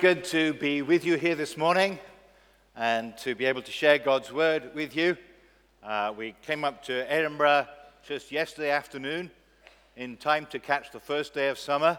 Good 0.00 0.24
to 0.24 0.54
be 0.54 0.80
with 0.80 1.04
you 1.04 1.16
here 1.16 1.34
this 1.34 1.56
morning 1.56 1.98
and 2.74 3.16
to 3.18 3.34
be 3.34 3.44
able 3.44 3.62
to 3.62 3.70
share 3.70 3.98
God's 3.98 4.32
word 4.32 4.74
with 4.74 4.96
you. 4.96 5.16
Uh, 5.82 6.12
we 6.16 6.34
came 6.42 6.64
up 6.64 6.82
to 6.84 7.12
Edinburgh 7.12 7.66
just 8.02 8.32
yesterday 8.32 8.70
afternoon 8.70 9.30
in 9.96 10.16
time 10.16 10.46
to 10.46 10.58
catch 10.58 10.90
the 10.92 10.98
first 10.98 11.34
day 11.34 11.50
of 11.50 11.58
summer. 11.58 11.98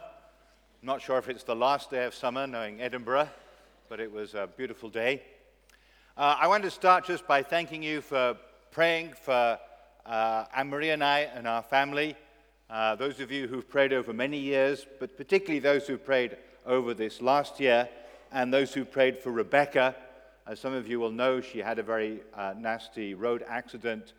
Not 0.82 1.02
sure 1.02 1.18
if 1.18 1.29
it's 1.29 1.44
the 1.44 1.56
last 1.56 1.92
day 1.92 2.06
of 2.06 2.14
summer, 2.14 2.48
knowing 2.48 2.82
Edinburgh, 2.82 3.29
but 3.90 4.00
it 4.00 4.12
was 4.12 4.34
a 4.34 4.50
beautiful 4.57 4.89
day. 4.89 5.21
Uh, 6.18 6.38
I 6.39 6.48
want 6.48 6.64
to 6.64 6.71
start 6.71 7.05
just 7.05 7.28
by 7.28 7.44
thanking 7.44 7.84
you 7.84 8.02
for 8.02 8.36
praying 8.71 9.14
for 9.21 9.60
uh, 10.05 10.46
Anne 10.55 10.70
Marie 10.70 10.89
and 10.89 11.04
I 11.04 11.20
and 11.36 11.48
our 11.48 11.64
family. 11.64 12.16
Uh, 12.70 12.96
those 12.96 13.20
of 13.20 13.32
you 13.32 13.48
who've 13.48 13.70
prayed 13.70 13.94
over 13.94 14.14
many 14.14 14.39
years, 14.39 14.86
but 15.00 15.16
particularly 15.16 15.60
those 15.60 15.88
who've 15.88 16.04
prayed 16.04 16.38
over 16.66 16.93
this 16.93 17.21
last 17.21 17.59
year, 17.59 17.89
and 18.32 18.54
those 18.54 18.73
who 18.73 18.86
prayed 18.86 19.20
for 19.20 19.32
Rebecca. 19.32 19.96
As 20.46 20.60
some 20.60 20.74
of 20.74 20.88
you 20.88 21.00
will 21.00 21.11
know, 21.11 21.39
she 21.39 21.60
had 21.60 21.79
a 21.79 21.83
very 21.83 22.21
uh, 22.33 22.54
nasty 22.57 23.14
road 23.14 23.43
accident 23.47 24.14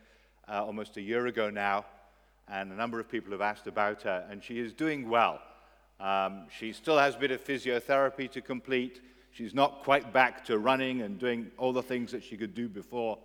uh, 0.48 0.64
almost 0.64 0.96
a 0.96 1.02
year 1.02 1.26
ago 1.26 1.50
now, 1.50 1.84
and 2.48 2.72
a 2.72 2.74
number 2.74 3.00
of 3.00 3.10
people 3.10 3.32
have 3.32 3.40
asked 3.40 3.66
about 3.66 4.02
her, 4.02 4.26
and 4.30 4.42
she 4.42 4.58
is 4.58 4.72
doing 4.72 5.08
well. 5.08 5.40
Um, 6.00 6.46
she 6.58 6.72
still 6.72 6.98
has 6.98 7.14
a 7.14 7.18
bit 7.18 7.30
of 7.30 7.44
physiotherapy 7.44 8.30
to 8.32 8.40
complete. 8.40 9.00
She's 9.32 9.54
not 9.54 9.82
quite 9.82 10.12
back 10.12 10.44
to 10.46 10.58
running 10.58 11.02
and 11.02 11.18
doing 11.18 11.50
all 11.58 11.72
the 11.72 11.82
things 11.82 12.12
that 12.12 12.22
she 12.22 12.36
could 12.36 12.54
do 12.54 12.68
before, 12.68 13.18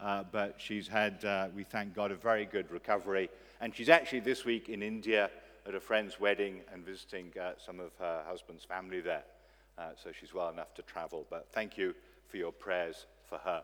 uh, 0.00 0.24
but 0.30 0.56
she's 0.58 0.88
had, 0.88 1.24
uh, 1.24 1.48
we 1.54 1.64
thank 1.64 1.94
God, 1.94 2.10
a 2.10 2.16
very 2.16 2.44
good 2.44 2.70
recovery. 2.70 3.30
And 3.60 3.74
she's 3.74 3.88
actually 3.88 4.20
this 4.20 4.44
week 4.44 4.68
in 4.68 4.82
India 4.82 5.30
at 5.66 5.74
a 5.74 5.80
friend's 5.80 6.20
wedding 6.20 6.60
and 6.72 6.84
visiting 6.84 7.32
uh, 7.40 7.52
some 7.64 7.80
of 7.80 7.90
her 7.98 8.22
husband's 8.28 8.64
family 8.64 9.00
there. 9.00 9.24
Uh, 9.78 9.90
so 10.02 10.10
she's 10.18 10.32
well 10.32 10.48
enough 10.48 10.72
to 10.74 10.82
travel. 10.82 11.26
But 11.28 11.48
thank 11.52 11.76
you 11.76 11.94
for 12.28 12.36
your 12.36 12.52
prayers 12.52 13.06
for 13.28 13.38
her. 13.38 13.62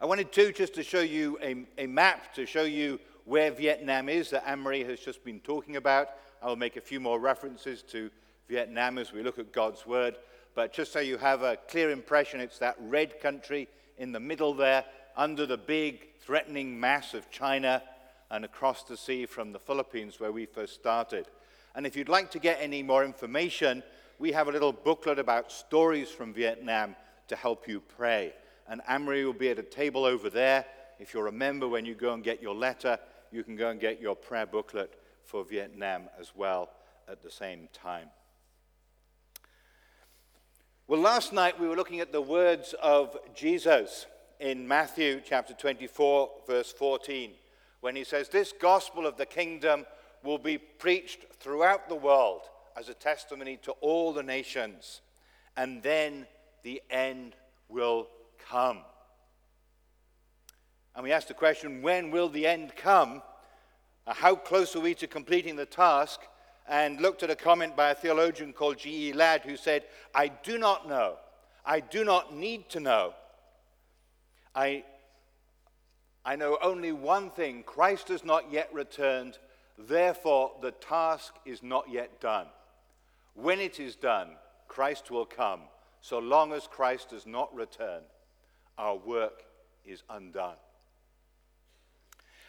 I 0.00 0.06
wanted 0.06 0.32
to 0.32 0.52
just 0.52 0.74
to 0.74 0.82
show 0.82 1.00
you 1.00 1.38
a, 1.40 1.64
a 1.78 1.86
map 1.86 2.34
to 2.34 2.44
show 2.44 2.64
you 2.64 2.98
where 3.24 3.50
Vietnam 3.50 4.08
is 4.08 4.30
that 4.30 4.46
Anne 4.46 4.60
Marie 4.60 4.84
has 4.84 5.00
just 5.00 5.24
been 5.24 5.40
talking 5.40 5.76
about. 5.76 6.08
I 6.42 6.48
will 6.48 6.56
make 6.56 6.76
a 6.76 6.80
few 6.80 7.00
more 7.00 7.18
references 7.18 7.82
to 7.84 8.10
Vietnam 8.48 8.98
as 8.98 9.12
we 9.12 9.22
look 9.22 9.38
at 9.38 9.52
God's 9.52 9.86
word. 9.86 10.16
But 10.54 10.72
just 10.72 10.92
so 10.92 11.00
you 11.00 11.16
have 11.18 11.42
a 11.42 11.56
clear 11.68 11.90
impression, 11.90 12.40
it's 12.40 12.58
that 12.58 12.76
red 12.80 13.20
country 13.20 13.68
in 13.96 14.12
the 14.12 14.20
middle 14.20 14.52
there, 14.52 14.84
under 15.16 15.46
the 15.46 15.56
big 15.56 16.08
threatening 16.20 16.78
mass 16.78 17.14
of 17.14 17.30
China 17.30 17.82
and 18.34 18.44
across 18.44 18.82
the 18.82 18.96
sea 18.96 19.26
from 19.26 19.52
the 19.52 19.60
Philippines 19.60 20.18
where 20.18 20.32
we 20.32 20.44
first 20.44 20.74
started. 20.74 21.28
And 21.76 21.86
if 21.86 21.94
you'd 21.94 22.08
like 22.08 22.32
to 22.32 22.40
get 22.40 22.58
any 22.60 22.82
more 22.82 23.04
information, 23.04 23.80
we 24.18 24.32
have 24.32 24.48
a 24.48 24.50
little 24.50 24.72
booklet 24.72 25.20
about 25.20 25.52
stories 25.52 26.10
from 26.10 26.34
Vietnam 26.34 26.96
to 27.28 27.36
help 27.36 27.68
you 27.68 27.80
pray. 27.96 28.34
And 28.68 28.80
Anne 28.88 29.04
Marie 29.04 29.24
will 29.24 29.34
be 29.34 29.50
at 29.50 29.60
a 29.60 29.62
table 29.62 30.04
over 30.04 30.30
there. 30.30 30.64
If 30.98 31.14
you'll 31.14 31.22
remember 31.22 31.68
when 31.68 31.84
you 31.84 31.94
go 31.94 32.12
and 32.12 32.24
get 32.24 32.42
your 32.42 32.56
letter, 32.56 32.98
you 33.30 33.44
can 33.44 33.54
go 33.54 33.68
and 33.68 33.78
get 33.78 34.00
your 34.00 34.16
prayer 34.16 34.46
booklet 34.46 34.98
for 35.22 35.44
Vietnam 35.44 36.08
as 36.18 36.32
well 36.34 36.70
at 37.08 37.22
the 37.22 37.30
same 37.30 37.68
time. 37.72 38.08
Well, 40.88 41.00
last 41.00 41.32
night 41.32 41.60
we 41.60 41.68
were 41.68 41.76
looking 41.76 42.00
at 42.00 42.10
the 42.10 42.20
words 42.20 42.74
of 42.82 43.16
Jesus 43.32 44.06
in 44.40 44.66
Matthew 44.66 45.20
chapter 45.24 45.54
24, 45.54 46.30
verse 46.48 46.72
14 46.72 47.30
when 47.84 47.94
he 47.94 48.02
says, 48.02 48.30
This 48.30 48.54
gospel 48.58 49.06
of 49.06 49.18
the 49.18 49.26
kingdom 49.26 49.84
will 50.22 50.38
be 50.38 50.56
preached 50.56 51.26
throughout 51.38 51.86
the 51.86 51.94
world 51.94 52.40
as 52.78 52.88
a 52.88 52.94
testimony 52.94 53.58
to 53.58 53.72
all 53.82 54.14
the 54.14 54.22
nations, 54.22 55.02
and 55.54 55.82
then 55.82 56.26
the 56.62 56.80
end 56.88 57.36
will 57.68 58.08
come. 58.48 58.78
And 60.94 61.04
we 61.04 61.12
asked 61.12 61.28
the 61.28 61.34
question, 61.34 61.82
when 61.82 62.10
will 62.10 62.30
the 62.30 62.46
end 62.46 62.74
come? 62.74 63.20
Uh, 64.06 64.14
how 64.14 64.34
close 64.34 64.74
are 64.74 64.80
we 64.80 64.94
to 64.94 65.06
completing 65.06 65.54
the 65.54 65.66
task? 65.66 66.20
And 66.66 67.02
looked 67.02 67.22
at 67.22 67.28
a 67.28 67.36
comment 67.36 67.76
by 67.76 67.90
a 67.90 67.94
theologian 67.94 68.54
called 68.54 68.78
G.E. 68.78 69.12
Ladd 69.12 69.42
who 69.42 69.58
said, 69.58 69.84
I 70.14 70.28
do 70.28 70.56
not 70.56 70.88
know. 70.88 71.16
I 71.66 71.80
do 71.80 72.02
not 72.02 72.34
need 72.34 72.70
to 72.70 72.80
know. 72.80 73.12
I 74.54 74.84
I 76.24 76.36
know 76.36 76.58
only 76.62 76.92
one 76.92 77.30
thing 77.30 77.62
Christ 77.64 78.08
has 78.08 78.24
not 78.24 78.50
yet 78.50 78.72
returned, 78.72 79.38
therefore 79.78 80.52
the 80.62 80.70
task 80.70 81.34
is 81.44 81.62
not 81.62 81.90
yet 81.90 82.20
done. 82.20 82.46
When 83.34 83.60
it 83.60 83.78
is 83.78 83.94
done, 83.96 84.30
Christ 84.68 85.10
will 85.10 85.26
come. 85.26 85.60
So 86.00 86.18
long 86.18 86.52
as 86.52 86.66
Christ 86.66 87.10
does 87.10 87.26
not 87.26 87.54
return, 87.54 88.02
our 88.78 88.96
work 88.96 89.44
is 89.84 90.02
undone. 90.08 90.56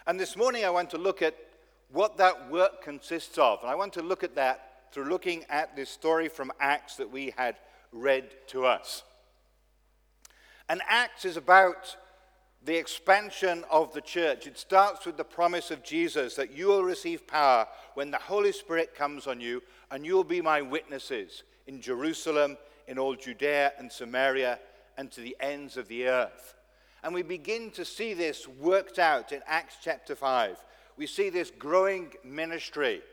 And 0.08 0.20
this 0.20 0.38
morning 0.38 0.64
I 0.64 0.70
want 0.70 0.90
to 0.92 0.98
look 0.98 1.22
at 1.22 1.36
what 1.92 2.18
that 2.18 2.50
work 2.50 2.82
consists 2.84 3.38
of. 3.38 3.60
And 3.62 3.70
I 3.70 3.76
want 3.76 3.94
to 3.94 4.02
look 4.02 4.24
at 4.24 4.36
that 4.36 4.92
through 4.92 5.06
looking 5.06 5.44
at 5.50 5.76
this 5.76 5.90
story 5.90 6.28
from 6.30 6.52
Acts 6.60 6.96
that 6.98 7.12
we 7.12 7.34
had 7.36 7.56
read 7.92 8.30
to 8.48 8.66
us. 8.66 9.04
And 10.70 10.82
Acts 10.88 11.26
is 11.26 11.38
about 11.38 11.96
the 12.66 12.76
expansion 12.76 13.64
of 13.70 13.94
the 13.94 14.02
church. 14.02 14.48
It 14.48 14.58
starts 14.58 15.06
with 15.06 15.18
the 15.18 15.24
promise 15.24 15.70
of 15.70 15.84
Jesus 15.84 16.36
that 16.36 16.52
you 16.52 16.68
will 16.68 16.84
receive 16.84 17.28
power 17.28 17.68
when 17.94 18.10
the 18.10 18.18
Holy 18.18 18.52
Spirit 18.52 18.96
comes 18.96 19.28
on 19.28 19.40
you, 19.40 19.62
and 19.92 20.04
you 20.04 20.16
will 20.16 20.24
be 20.24 20.42
my 20.42 20.62
witnesses 20.62 21.44
in 21.68 21.80
Jerusalem, 21.80 22.58
in 22.88 22.98
all 22.98 23.16
Judea 23.16 23.74
and 23.78 23.92
Samaria, 23.92 24.60
and 24.98 25.12
to 25.12 25.22
the 25.22 25.38
ends 25.40 25.78
of 25.78 25.88
the 25.88 26.08
earth. 26.08 26.56
And 27.04 27.14
we 27.14 27.22
begin 27.22 27.70
to 27.72 27.86
see 27.86 28.16
this 28.16 28.48
worked 28.48 28.98
out 28.98 29.32
in 29.32 29.42
Acts 29.46 29.76
chapter 29.84 30.16
5. 30.16 30.58
We 30.98 31.06
see 31.06 31.30
this 31.30 31.52
growing 31.52 32.14
ministry 32.24 33.04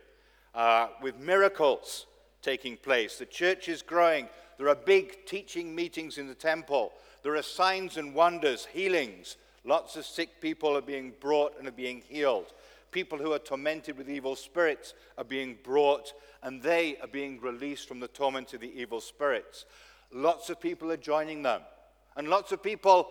uh, 0.54 0.88
with 1.02 1.18
miracles 1.18 2.06
taking 2.42 2.76
place. 2.76 3.16
The 3.19 3.26
church 3.26 3.69
is 3.69 3.82
growing. 3.82 4.28
There 4.58 4.69
are 4.69 4.75
big 4.75 5.25
teaching 5.26 5.75
meetings 5.75 6.19
in 6.19 6.26
the 6.26 6.34
temple. 6.34 6.92
There 7.22 7.36
are 7.36 7.42
signs 7.42 7.97
and 7.97 8.14
wonders, 8.14 8.66
healings, 8.66 9.36
Lots 9.64 9.97
of 9.97 10.04
sick 10.04 10.41
people 10.41 10.76
are 10.76 10.82
being 10.82 11.12
brought 11.20 11.56
and 11.58 11.69
are 11.69 11.72
being 11.72 12.03
healed. 12.08 12.53
People 12.91 13.19
who 13.19 13.32
are 13.32 13.38
tormented 13.38 13.97
with 13.97 14.10
evil 14.10 14.34
spirits 14.34 14.94
are 15.16 15.25
being 15.25 15.56
brought 15.62 16.12
and 16.42 16.60
they 16.60 16.97
are 17.00 17.06
being 17.06 17.41
released 17.41 17.86
from 17.86 18.00
the 18.00 18.08
torment 18.08 18.53
of 18.54 18.60
the 18.60 18.72
evil 18.80 19.00
spirits. 19.00 19.64
Lots 20.12 20.50
of 20.50 20.60
people 20.60 20.91
are 20.91 20.97
joining 20.97 21.42
them. 21.42 21.62
And 22.16 22.28
lots 22.28 22.53
of 22.53 22.62
people 22.62 23.09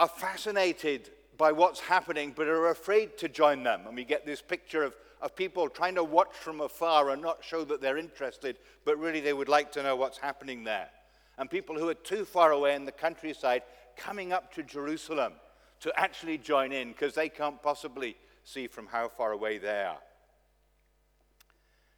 are 0.00 0.08
fascinated 0.08 1.10
by 1.38 1.52
what's 1.52 1.80
happening 1.80 2.34
but 2.36 2.48
are 2.48 2.70
afraid 2.70 3.16
to 3.18 3.28
join 3.28 3.62
them. 3.62 3.82
And 3.86 3.94
we 3.94 4.04
get 4.04 4.26
this 4.26 4.42
picture 4.42 4.82
of, 4.82 4.96
of 5.24 5.34
people 5.34 5.70
trying 5.70 5.94
to 5.94 6.04
watch 6.04 6.34
from 6.34 6.60
afar 6.60 7.08
and 7.08 7.22
not 7.22 7.42
show 7.42 7.64
that 7.64 7.80
they're 7.80 7.96
interested, 7.96 8.58
but 8.84 8.98
really 8.98 9.20
they 9.20 9.32
would 9.32 9.48
like 9.48 9.72
to 9.72 9.82
know 9.82 9.96
what's 9.96 10.18
happening 10.18 10.64
there. 10.64 10.90
And 11.38 11.50
people 11.50 11.78
who 11.78 11.88
are 11.88 11.94
too 11.94 12.26
far 12.26 12.52
away 12.52 12.74
in 12.74 12.84
the 12.84 12.92
countryside 12.92 13.62
coming 13.96 14.34
up 14.34 14.52
to 14.54 14.62
Jerusalem 14.62 15.32
to 15.80 15.98
actually 15.98 16.36
join 16.36 16.72
in 16.72 16.88
because 16.88 17.14
they 17.14 17.30
can't 17.30 17.60
possibly 17.62 18.16
see 18.44 18.66
from 18.66 18.86
how 18.86 19.08
far 19.08 19.32
away 19.32 19.56
they 19.56 19.84
are. 19.84 20.02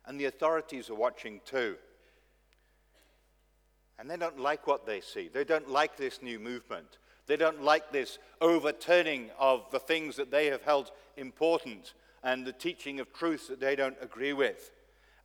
And 0.07 0.21
the 0.21 0.27
authorities 0.27 0.89
are 0.89 0.95
watching 0.95 1.41
too. 1.45 1.75
And 3.99 4.09
they 4.09 4.17
don't 4.17 4.39
like 4.39 4.69
what 4.69 4.87
they 4.87 5.01
see. 5.01 5.29
They 5.35 5.43
don't 5.43 5.69
like 5.69 5.97
this 5.97 6.23
new 6.23 6.39
movement. 6.39 6.99
They 7.27 7.37
don't 7.37 7.65
like 7.65 7.91
this 7.91 8.21
overturning 8.41 9.31
of 9.37 9.69
the 9.73 9.81
things 9.81 10.15
that 10.15 10.31
they 10.31 10.47
have 10.47 10.63
held 10.63 10.93
important 11.17 11.95
and 12.27 12.45
the 12.45 12.53
teaching 12.53 13.01
of 13.01 13.11
truths 13.15 13.47
that 13.47 13.61
they 13.61 13.75
don't 13.75 13.97
agree 14.03 14.35
with. 14.35 14.71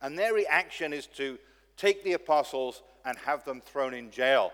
And 0.00 0.18
their 0.18 0.32
reaction 0.32 0.94
is 0.94 1.06
to 1.18 1.38
take 1.76 2.02
the 2.02 2.14
apostles 2.14 2.82
and 3.04 3.18
have 3.18 3.44
them 3.44 3.60
thrown 3.60 3.92
in 3.92 4.10
jail. 4.10 4.52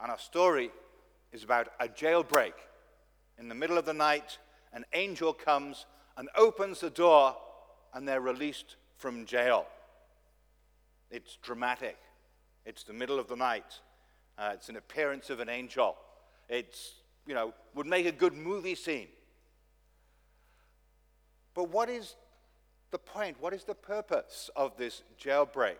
And 0.00 0.10
our 0.10 0.18
story 0.18 0.70
is 1.32 1.44
about 1.44 1.68
a 1.80 1.88
jailbreak 1.88 2.54
in 3.38 3.48
the 3.48 3.54
middle 3.54 3.78
of 3.78 3.84
the 3.84 3.94
night, 3.94 4.38
an 4.72 4.84
angel 4.92 5.32
comes 5.32 5.86
and 6.16 6.28
opens 6.36 6.80
the 6.80 6.90
door, 6.90 7.36
and 7.92 8.06
they're 8.06 8.20
released 8.20 8.76
from 8.96 9.26
jail. 9.26 9.66
It's 11.10 11.36
dramatic. 11.42 11.96
It's 12.64 12.84
the 12.84 12.92
middle 12.92 13.18
of 13.18 13.28
the 13.28 13.36
night. 13.36 13.80
Uh, 14.38 14.52
it's 14.54 14.68
an 14.68 14.76
appearance 14.76 15.30
of 15.30 15.40
an 15.40 15.48
angel. 15.48 15.96
It's, 16.48 16.94
you 17.26 17.34
know, 17.34 17.52
would 17.74 17.86
make 17.86 18.06
a 18.06 18.12
good 18.12 18.34
movie 18.34 18.74
scene. 18.74 19.08
But 21.54 21.70
what 21.70 21.88
is 21.88 22.16
the 22.90 22.98
point? 22.98 23.36
What 23.40 23.52
is 23.52 23.64
the 23.64 23.74
purpose 23.74 24.50
of 24.56 24.76
this 24.76 25.02
jailbreak? 25.20 25.76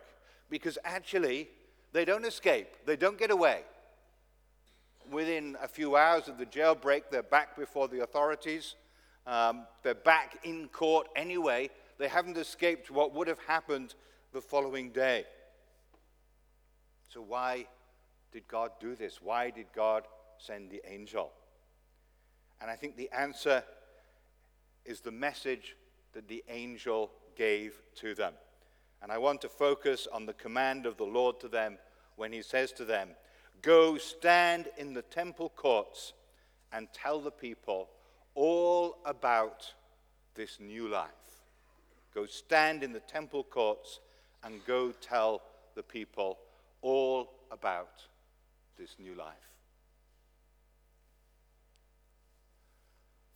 Because 0.50 0.78
actually, 0.84 1.48
they 1.92 2.04
don't 2.04 2.24
escape, 2.24 2.68
they 2.86 2.96
don't 2.96 3.18
get 3.18 3.30
away 3.30 3.62
within 5.10 5.56
a 5.62 5.68
few 5.68 5.96
hours 5.96 6.28
of 6.28 6.38
the 6.38 6.46
jailbreak, 6.46 7.04
they're 7.10 7.22
back 7.22 7.56
before 7.56 7.88
the 7.88 8.02
authorities. 8.02 8.74
Um, 9.26 9.66
they're 9.82 9.94
back 9.94 10.38
in 10.44 10.68
court 10.68 11.08
anyway. 11.16 11.70
They 11.98 12.08
haven't 12.08 12.36
escaped 12.36 12.90
what 12.90 13.14
would 13.14 13.28
have 13.28 13.38
happened 13.40 13.94
the 14.32 14.40
following 14.40 14.90
day. 14.90 15.24
So, 17.08 17.22
why 17.22 17.66
did 18.32 18.46
God 18.48 18.72
do 18.80 18.94
this? 18.94 19.22
Why 19.22 19.50
did 19.50 19.66
God 19.74 20.04
send 20.38 20.70
the 20.70 20.82
angel? 20.86 21.30
And 22.60 22.70
I 22.70 22.76
think 22.76 22.96
the 22.96 23.10
answer 23.12 23.62
is 24.84 25.00
the 25.00 25.10
message 25.10 25.76
that 26.12 26.28
the 26.28 26.44
angel 26.48 27.10
gave 27.36 27.80
to 27.96 28.14
them. 28.14 28.34
And 29.02 29.12
I 29.12 29.18
want 29.18 29.40
to 29.42 29.48
focus 29.48 30.06
on 30.12 30.26
the 30.26 30.32
command 30.32 30.86
of 30.86 30.96
the 30.96 31.04
Lord 31.04 31.40
to 31.40 31.48
them 31.48 31.78
when 32.16 32.32
he 32.32 32.42
says 32.42 32.72
to 32.72 32.84
them, 32.84 33.10
Go 33.62 33.98
stand 33.98 34.68
in 34.76 34.94
the 34.94 35.02
temple 35.02 35.50
courts 35.54 36.12
and 36.72 36.88
tell 36.92 37.20
the 37.20 37.30
people 37.30 37.88
all 38.34 38.98
about 39.04 39.72
this 40.34 40.58
new 40.60 40.88
life. 40.88 41.10
Go 42.14 42.26
stand 42.26 42.82
in 42.82 42.92
the 42.92 43.00
temple 43.00 43.44
courts 43.44 44.00
and 44.42 44.64
go 44.66 44.92
tell 44.92 45.42
the 45.74 45.82
people 45.82 46.38
all 46.82 47.30
about 47.50 48.02
this 48.76 48.96
new 48.98 49.14
life. 49.14 49.34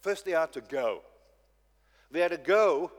First, 0.00 0.24
they 0.24 0.34
are 0.34 0.46
to 0.48 0.60
go. 0.60 1.02
They 2.10 2.22
are 2.22 2.28
to 2.28 2.38
go 2.38 2.90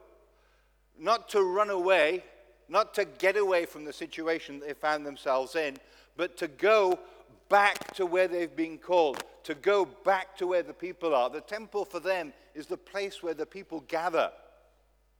not 1.00 1.30
to 1.30 1.42
run 1.42 1.70
away, 1.70 2.24
not 2.68 2.94
to 2.96 3.06
get 3.06 3.38
away 3.38 3.66
from 3.66 3.86
the 3.86 3.94
situation 3.94 4.60
they 4.60 4.74
found 4.74 5.06
themselves 5.06 5.56
in, 5.56 5.78
but 6.18 6.38
to 6.38 6.48
go 6.48 7.00
back 7.48 7.94
to 7.96 8.06
where 8.06 8.28
they've 8.28 8.56
been 8.56 8.78
called, 8.78 9.24
to 9.44 9.56
go 9.56 9.86
back 9.86 10.38
to 10.38 10.46
where 10.46 10.62
the 10.62 10.74
people 10.74 11.16
are. 11.16 11.30
The 11.30 11.42
temple 11.42 11.86
for 11.86 12.00
them 12.00 12.34
is 12.54 12.68
the 12.68 12.78
place 12.78 13.24
where 13.24 13.34
the 13.34 13.46
people 13.46 13.82
gather. 13.88 14.32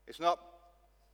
It's 0.08 0.20
not 0.20 0.40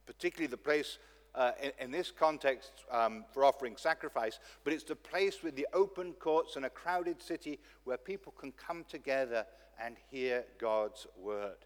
particularly 0.05 0.47
the 0.47 0.57
place 0.57 0.97
uh, 1.35 1.51
in, 1.61 1.71
in, 1.79 1.91
this 1.91 2.11
context 2.11 2.71
um, 2.91 3.25
for 3.33 3.43
offering 3.43 3.75
sacrifice, 3.75 4.39
but 4.63 4.71
it's 4.71 4.85
the 4.85 4.95
place 4.95 5.43
with 5.43 5.55
the 5.55 5.67
open 5.73 6.13
courts 6.13 6.55
and 6.55 6.65
a 6.65 6.69
crowded 6.69 7.21
city 7.21 7.59
where 7.83 7.97
people 7.97 8.33
can 8.39 8.53
come 8.53 8.85
together 8.87 9.45
and 9.83 9.97
hear 10.09 10.45
God's 10.59 11.05
word. 11.17 11.64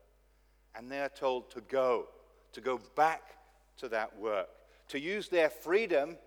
And 0.75 0.91
they 0.91 0.99
are 1.01 1.09
told 1.09 1.51
to 1.51 1.61
go, 1.61 2.07
to 2.53 2.61
go 2.61 2.79
back 2.95 3.35
to 3.77 3.89
that 3.89 4.17
work, 4.17 4.49
to 4.89 4.99
use 4.99 5.27
their 5.29 5.49
freedom 5.49 6.17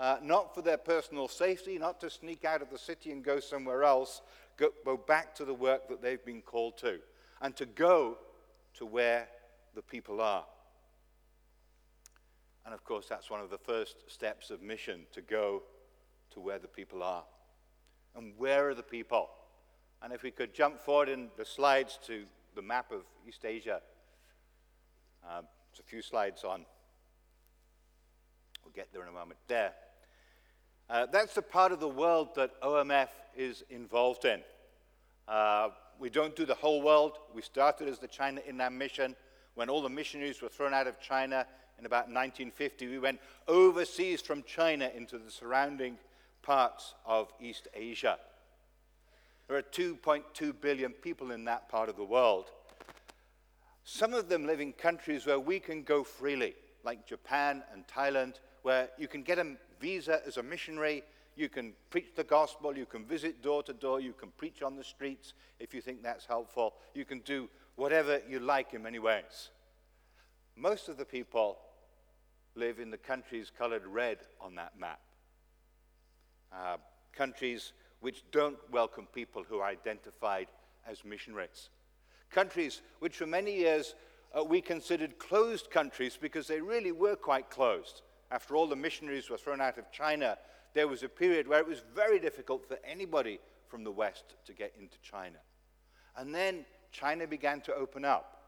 uh, 0.00 0.16
not 0.22 0.54
for 0.54 0.62
their 0.62 0.78
personal 0.78 1.28
safety, 1.28 1.78
not 1.78 2.00
to 2.00 2.08
sneak 2.08 2.42
out 2.46 2.62
of 2.62 2.70
the 2.70 2.78
city 2.78 3.12
and 3.12 3.22
go 3.22 3.38
somewhere 3.38 3.84
else, 3.84 4.22
go, 4.56 4.70
go 4.82 4.96
back 4.96 5.34
to 5.34 5.44
the 5.44 5.52
work 5.52 5.88
that 5.90 6.00
they've 6.00 6.24
been 6.24 6.40
called 6.40 6.78
to, 6.78 6.98
and 7.42 7.54
to 7.54 7.66
go 7.66 8.16
to 8.72 8.86
where 8.86 9.28
the 9.74 9.82
people 9.82 10.22
are. 10.22 10.46
And 12.64 12.72
of 12.72 12.82
course, 12.82 13.06
that's 13.08 13.28
one 13.28 13.40
of 13.40 13.50
the 13.50 13.58
first 13.58 14.10
steps 14.10 14.50
of 14.50 14.62
mission 14.62 15.02
to 15.12 15.20
go 15.20 15.62
to 16.32 16.40
where 16.40 16.58
the 16.58 16.68
people 16.68 17.02
are. 17.02 17.24
And 18.16 18.32
where 18.38 18.70
are 18.70 18.74
the 18.74 18.82
people? 18.82 19.28
And 20.02 20.14
if 20.14 20.22
we 20.22 20.30
could 20.30 20.54
jump 20.54 20.80
forward 20.80 21.10
in 21.10 21.28
the 21.36 21.44
slides 21.44 21.98
to 22.06 22.24
the 22.60 22.66
map 22.66 22.92
of 22.92 23.00
East 23.26 23.46
Asia, 23.46 23.80
uh, 25.26 25.40
a 25.40 25.82
few 25.82 26.02
slides 26.02 26.44
on. 26.44 26.66
We'll 28.62 28.74
get 28.74 28.92
there 28.92 29.00
in 29.00 29.08
a 29.08 29.12
moment. 29.12 29.40
There. 29.48 29.72
Uh, 30.90 31.06
that's 31.06 31.32
the 31.32 31.40
part 31.40 31.72
of 31.72 31.80
the 31.80 31.88
world 31.88 32.34
that 32.36 32.60
OMF 32.60 33.08
is 33.34 33.64
involved 33.70 34.26
in. 34.26 34.42
Uh, 35.26 35.70
we 35.98 36.10
don't 36.10 36.36
do 36.36 36.44
the 36.44 36.54
whole 36.54 36.82
world. 36.82 37.16
We 37.34 37.40
started 37.40 37.88
as 37.88 37.98
the 37.98 38.08
China 38.08 38.42
Inland 38.46 38.78
Mission. 38.78 39.16
When 39.54 39.70
all 39.70 39.80
the 39.80 39.88
missionaries 39.88 40.42
were 40.42 40.50
thrown 40.50 40.74
out 40.74 40.86
of 40.86 41.00
China 41.00 41.46
in 41.78 41.86
about 41.86 42.08
1950, 42.08 42.88
we 42.88 42.98
went 42.98 43.20
overseas 43.48 44.20
from 44.20 44.42
China 44.42 44.90
into 44.94 45.16
the 45.16 45.30
surrounding 45.30 45.96
parts 46.42 46.92
of 47.06 47.32
East 47.40 47.68
Asia. 47.72 48.18
There 49.50 49.58
are 49.58 49.62
2.2 49.62 50.60
billion 50.60 50.92
people 50.92 51.32
in 51.32 51.44
that 51.46 51.68
part 51.68 51.88
of 51.88 51.96
the 51.96 52.04
world. 52.04 52.52
Some 53.82 54.14
of 54.14 54.28
them 54.28 54.46
live 54.46 54.60
in 54.60 54.72
countries 54.72 55.26
where 55.26 55.40
we 55.40 55.58
can 55.58 55.82
go 55.82 56.04
freely, 56.04 56.54
like 56.84 57.04
Japan 57.04 57.64
and 57.72 57.84
Thailand, 57.88 58.34
where 58.62 58.90
you 58.96 59.08
can 59.08 59.24
get 59.24 59.40
a 59.40 59.56
visa 59.80 60.20
as 60.24 60.36
a 60.36 60.42
missionary. 60.44 61.02
You 61.34 61.48
can 61.48 61.72
preach 61.90 62.14
the 62.14 62.22
gospel. 62.22 62.78
You 62.78 62.86
can 62.86 63.04
visit 63.04 63.42
door 63.42 63.64
to 63.64 63.72
door. 63.72 63.98
You 63.98 64.12
can 64.12 64.28
preach 64.36 64.62
on 64.62 64.76
the 64.76 64.84
streets 64.84 65.34
if 65.58 65.74
you 65.74 65.80
think 65.80 66.04
that's 66.04 66.26
helpful. 66.26 66.74
You 66.94 67.04
can 67.04 67.18
do 67.18 67.48
whatever 67.74 68.20
you 68.28 68.38
like 68.38 68.72
in 68.72 68.84
many 68.84 69.00
ways. 69.00 69.50
Most 70.54 70.88
of 70.88 70.96
the 70.96 71.04
people 71.04 71.58
live 72.54 72.78
in 72.78 72.92
the 72.92 72.98
countries 72.98 73.50
colored 73.50 73.84
red 73.84 74.18
on 74.40 74.54
that 74.54 74.78
map. 74.78 75.00
Uh, 76.52 76.76
countries 77.12 77.72
which 78.00 78.24
don't 78.32 78.58
welcome 78.70 79.06
people 79.12 79.44
who 79.48 79.58
are 79.58 79.68
identified 79.68 80.48
as 80.86 81.04
missionaries. 81.04 81.68
Countries 82.30 82.82
which 82.98 83.16
for 83.16 83.26
many 83.26 83.54
years 83.54 83.94
uh, 84.38 84.44
we 84.44 84.60
considered 84.60 85.18
closed 85.18 85.70
countries 85.70 86.18
because 86.20 86.46
they 86.46 86.60
really 86.60 86.92
were 86.92 87.16
quite 87.16 87.50
closed 87.50 88.02
after 88.30 88.54
all 88.54 88.66
the 88.66 88.76
missionaries 88.76 89.28
were 89.28 89.38
thrown 89.38 89.60
out 89.60 89.78
of 89.78 89.90
China, 89.90 90.38
there 90.72 90.88
was 90.88 91.02
a 91.02 91.08
period 91.08 91.48
where 91.48 91.58
it 91.58 91.66
was 91.66 91.82
very 91.94 92.20
difficult 92.20 92.66
for 92.66 92.78
anybody 92.84 93.40
from 93.68 93.82
the 93.84 93.90
West 93.90 94.36
to 94.46 94.52
get 94.52 94.72
into 94.80 94.96
China. 95.02 95.38
And 96.16 96.34
then 96.34 96.64
China 96.92 97.26
began 97.26 97.60
to 97.62 97.74
open 97.74 98.04
up, 98.04 98.42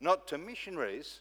not 0.00 0.26
to 0.28 0.38
missionaries, 0.38 1.20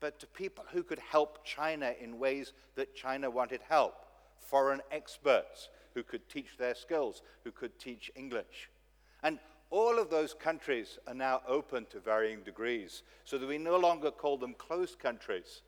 but 0.00 0.18
to 0.20 0.26
people 0.26 0.64
who 0.72 0.82
could 0.82 0.98
help 0.98 1.44
China 1.44 1.92
in 2.00 2.18
ways 2.18 2.52
that 2.76 2.94
China 2.94 3.30
wanted 3.30 3.60
help. 3.68 3.94
Foreign 4.38 4.80
experts 4.92 5.68
who 5.94 6.02
could 6.02 6.28
teach 6.28 6.56
their 6.58 6.74
skills, 6.74 7.22
who 7.44 7.50
could 7.50 7.78
teach 7.78 8.10
English. 8.14 8.70
And 9.22 9.38
all 9.70 9.98
of 9.98 10.10
those 10.10 10.34
countries 10.34 10.98
are 11.06 11.14
now 11.14 11.42
open 11.46 11.86
to 11.90 12.00
varying 12.00 12.42
degrees, 12.42 13.02
so 13.24 13.36
that 13.38 13.46
we 13.46 13.58
no 13.58 13.76
longer 13.76 14.10
call 14.10 14.38
them 14.38 14.54
closed 14.54 14.98
countries, 14.98 15.62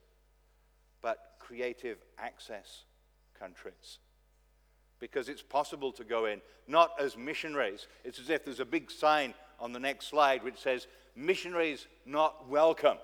but 1.03 1.35
creative 1.39 1.99
access 2.19 2.85
countries. 3.39 3.99
Because 4.99 5.29
it's 5.29 5.43
possible 5.43 5.93
to 5.93 6.05
go 6.05 6.27
in, 6.27 6.41
not 6.69 6.93
as 7.01 7.17
missionaries. 7.17 7.89
It's 8.05 8.19
as 8.19 8.31
if 8.31 8.45
there's 8.45 8.61
a 8.61 8.65
big 8.65 8.91
sign 8.91 9.35
on 9.59 9.73
the 9.73 9.81
next 9.81 10.09
slide 10.09 10.43
which 10.43 10.59
says, 10.59 10.87
Missionaries 11.17 11.87
not 12.07 12.49
welcome. 12.49 12.99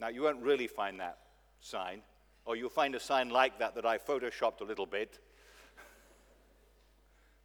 Now, 0.00 0.08
you 0.08 0.22
won't 0.22 0.42
really 0.42 0.66
find 0.66 1.00
that 1.00 1.18
sign, 1.60 2.00
or 2.44 2.56
you'll 2.56 2.70
find 2.70 2.94
a 2.94 3.00
sign 3.00 3.30
like 3.30 3.58
that 3.58 3.74
that 3.74 3.86
I 3.86 3.98
photoshopped 3.98 4.60
a 4.60 4.64
little 4.64 4.86
bit. 4.86 5.18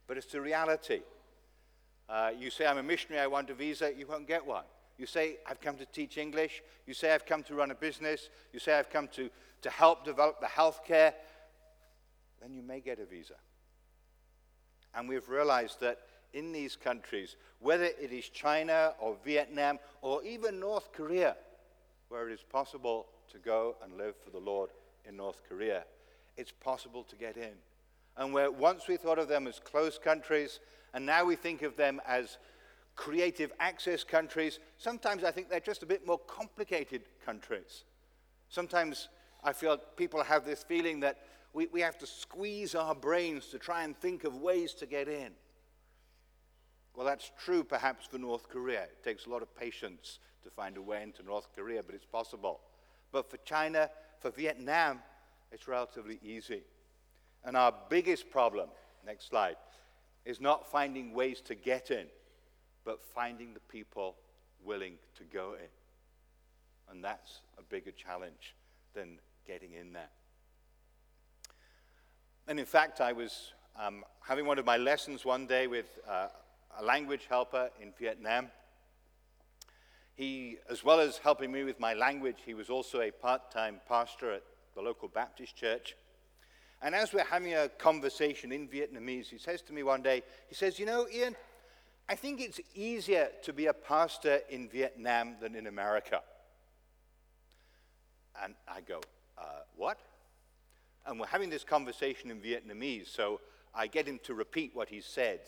but 0.08 0.18
it's 0.18 0.32
the 0.32 0.42
reality. 0.42 1.02
Uh, 2.08 2.32
you 2.38 2.50
say, 2.50 2.66
I'm 2.66 2.78
a 2.78 2.84
missionary, 2.84 3.22
I 3.22 3.28
want 3.28 3.50
a 3.50 3.54
visa, 3.54 3.92
you 3.96 4.08
won't 4.08 4.28
get 4.28 4.46
one. 4.46 4.66
You 4.98 5.06
say, 5.06 5.38
I've 5.46 5.60
come 5.60 5.76
to 5.78 5.86
teach 5.86 6.18
English. 6.18 6.62
You 6.86 6.94
say, 6.94 7.14
I've 7.14 7.26
come 7.26 7.44
to 7.44 7.56
run 7.56 7.72
a 7.72 7.76
business. 7.76 8.30
You 8.54 8.60
say, 8.60 8.78
I've 8.78 8.90
come 8.90 9.10
to, 9.10 9.30
to 9.64 9.70
help 9.70 10.06
develop 10.06 10.40
the 10.40 10.48
healthcare. 10.48 11.14
Then 12.42 12.54
you 12.54 12.62
may 12.62 12.80
get 12.80 13.00
a 13.00 13.06
visa. 13.06 13.36
And 14.94 15.10
we've 15.10 15.28
realized 15.28 15.82
that 15.82 16.00
in 16.34 16.54
these 16.54 16.78
countries, 16.78 17.36
whether 17.60 17.86
it 17.86 18.12
is 18.12 18.30
China 18.30 18.94
or 19.00 19.18
Vietnam 19.26 19.80
or 20.02 20.24
even 20.24 20.60
North 20.60 20.94
Korea, 20.94 21.36
where 22.08 22.30
it 22.30 22.34
is 22.34 22.44
possible 22.44 23.08
to 23.32 23.40
go 23.40 23.76
and 23.84 23.98
live 23.98 24.16
for 24.24 24.30
the 24.30 24.40
Lord 24.40 24.70
in 25.08 25.18
North 25.18 25.42
Korea, 25.48 25.86
it's 26.38 26.52
possible 26.52 27.04
to 27.04 27.16
get 27.16 27.38
in. 27.38 27.54
And 28.18 28.34
where 28.34 28.52
once 28.52 28.88
we 28.88 28.98
thought 28.98 29.20
of 29.20 29.28
them 29.28 29.48
as 29.48 29.60
closed 29.60 30.02
countries, 30.02 30.60
and 30.94 31.06
now 31.06 31.26
we 31.26 31.36
think 31.36 31.62
of 31.62 31.76
them 31.76 32.02
as 32.08 32.38
creative 32.96 33.52
access 33.60 34.04
countries. 34.04 34.60
Sometimes 34.78 35.24
I 35.24 35.32
think 35.32 35.50
they're 35.50 35.60
just 35.60 35.84
a 35.84 35.86
bit 35.86 36.08
more 36.08 36.20
complicated 36.20 37.04
countries. 37.26 37.84
Sometimes 38.50 39.10
I 39.44 39.54
feel 39.54 39.78
people 39.98 40.24
have 40.24 40.46
this 40.46 40.64
feeling 40.64 41.02
that 41.02 41.20
we, 41.54 41.68
we 41.68 41.82
have 41.82 41.98
to 42.00 42.08
squeeze 42.08 42.76
our 42.76 42.96
brains 42.96 43.48
to 43.48 43.60
try 43.60 43.84
and 43.84 43.96
think 43.98 44.24
of 44.24 44.36
ways 44.36 44.74
to 44.76 44.86
get 44.86 45.08
in. 45.08 45.32
Well, 46.96 47.06
that's 47.06 47.32
true 47.38 47.64
perhaps 47.64 48.06
for 48.06 48.18
North 48.18 48.48
Korea. 48.50 48.84
It 48.84 49.04
takes 49.04 49.26
a 49.26 49.30
lot 49.30 49.42
of 49.42 49.54
patience 49.56 50.20
to 50.44 50.50
find 50.50 50.78
a 50.78 50.82
way 50.82 51.04
into 51.04 51.24
North 51.24 51.50
Korea, 51.54 51.84
but 51.84 51.96
it's 51.96 52.06
possible. 52.06 52.62
But 53.12 53.30
for 53.30 53.38
China, 53.38 53.90
for 54.20 54.32
Vietnam, 54.32 55.00
it's 55.52 55.68
relatively 55.68 56.20
easy. 56.24 56.64
And 57.44 57.56
our 57.56 57.74
biggest 57.90 58.30
problem, 58.30 58.70
next 59.06 59.28
slide, 59.30 59.58
is 60.26 60.42
not 60.42 60.70
finding 60.70 61.14
ways 61.14 61.42
to 61.42 61.56
get 61.56 61.92
in 61.92 62.08
but 62.86 63.04
finding 63.04 63.54
the 63.54 63.60
people 63.60 64.16
willing 64.64 64.94
to 65.18 65.24
go 65.24 65.54
in. 65.54 65.68
And 66.90 67.04
that's 67.04 67.42
a 67.58 67.64
bigger 67.64 67.92
challenge 67.92 68.56
than 68.94 69.20
getting 69.46 69.74
in 69.74 69.92
there. 69.92 70.10
And 72.48 72.60
in 72.60 72.66
fact, 72.66 73.02
I 73.02 73.12
was 73.12 73.54
um, 73.76 74.06
having 74.22 74.46
one 74.46 74.60
of 74.60 74.66
my 74.66 74.78
lessons 74.78 75.26
one 75.26 75.48
day 75.48 75.66
with 75.66 75.98
uh, 76.08 76.28
a 76.80 76.86
language 76.86 77.26
helper 77.28 77.72
in 77.82 77.92
Vietnam. 78.00 78.50
He, 80.16 80.58
as 80.70 80.84
well 80.84 81.02
as 81.02 81.18
helping 81.18 81.52
me 81.52 81.64
with 81.64 81.80
my 81.80 81.94
language, 81.94 82.38
he 82.46 82.54
was 82.54 82.70
also 82.70 83.02
a 83.02 83.12
part 83.12 83.52
time 83.52 83.82
pastor 83.88 84.34
at 84.34 84.44
the 84.74 84.82
local 84.82 85.10
Baptist 85.10 85.56
church. 85.56 85.96
And 86.82 86.96
as 86.96 87.14
we're 87.14 87.26
having 87.26 87.54
a 87.54 87.68
conversation 87.68 88.52
in 88.52 88.68
Vietnamese, 88.68 89.28
he 89.28 89.38
says 89.38 89.62
to 89.64 89.74
me 89.74 89.84
one 89.84 90.02
day, 90.02 90.24
he 90.48 90.56
says, 90.56 90.80
You 90.80 90.86
know, 90.86 91.08
Ian, 91.14 91.36
I 92.08 92.16
think 92.16 92.40
it's 92.40 92.62
easier 92.74 93.30
to 93.44 93.54
be 93.54 93.66
a 93.66 93.74
pastor 93.74 94.40
in 94.50 94.70
Vietnam 94.70 95.36
than 95.42 95.56
in 95.56 95.68
America. 95.68 96.22
And 98.42 98.56
I 98.68 98.82
go, 98.82 99.02
uh, 99.38 99.62
What? 99.76 100.00
And 101.06 101.20
we're 101.20 101.28
having 101.28 101.50
this 101.50 101.64
conversation 101.64 102.32
in 102.32 102.40
Vietnamese, 102.40 103.08
so 103.08 103.42
I 103.74 103.88
get 103.88 104.08
him 104.08 104.20
to 104.24 104.34
repeat 104.34 104.72
what 104.74 104.90
he 104.90 105.02
said, 105.02 105.42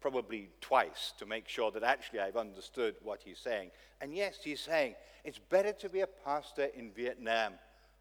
probably 0.00 0.50
twice, 0.60 1.12
to 1.18 1.26
make 1.26 1.48
sure 1.48 1.70
that 1.70 1.82
actually 1.82 2.20
I've 2.20 2.36
understood 2.36 2.94
what 3.02 3.20
he's 3.24 3.38
saying. 3.38 3.70
And 4.00 4.14
yes, 4.14 4.38
he's 4.42 4.60
saying 4.60 4.94
it's 5.24 5.38
better 5.38 5.72
to 5.72 5.88
be 5.88 6.00
a 6.00 6.06
pastor 6.06 6.68
in 6.74 6.90
Vietnam 6.92 7.54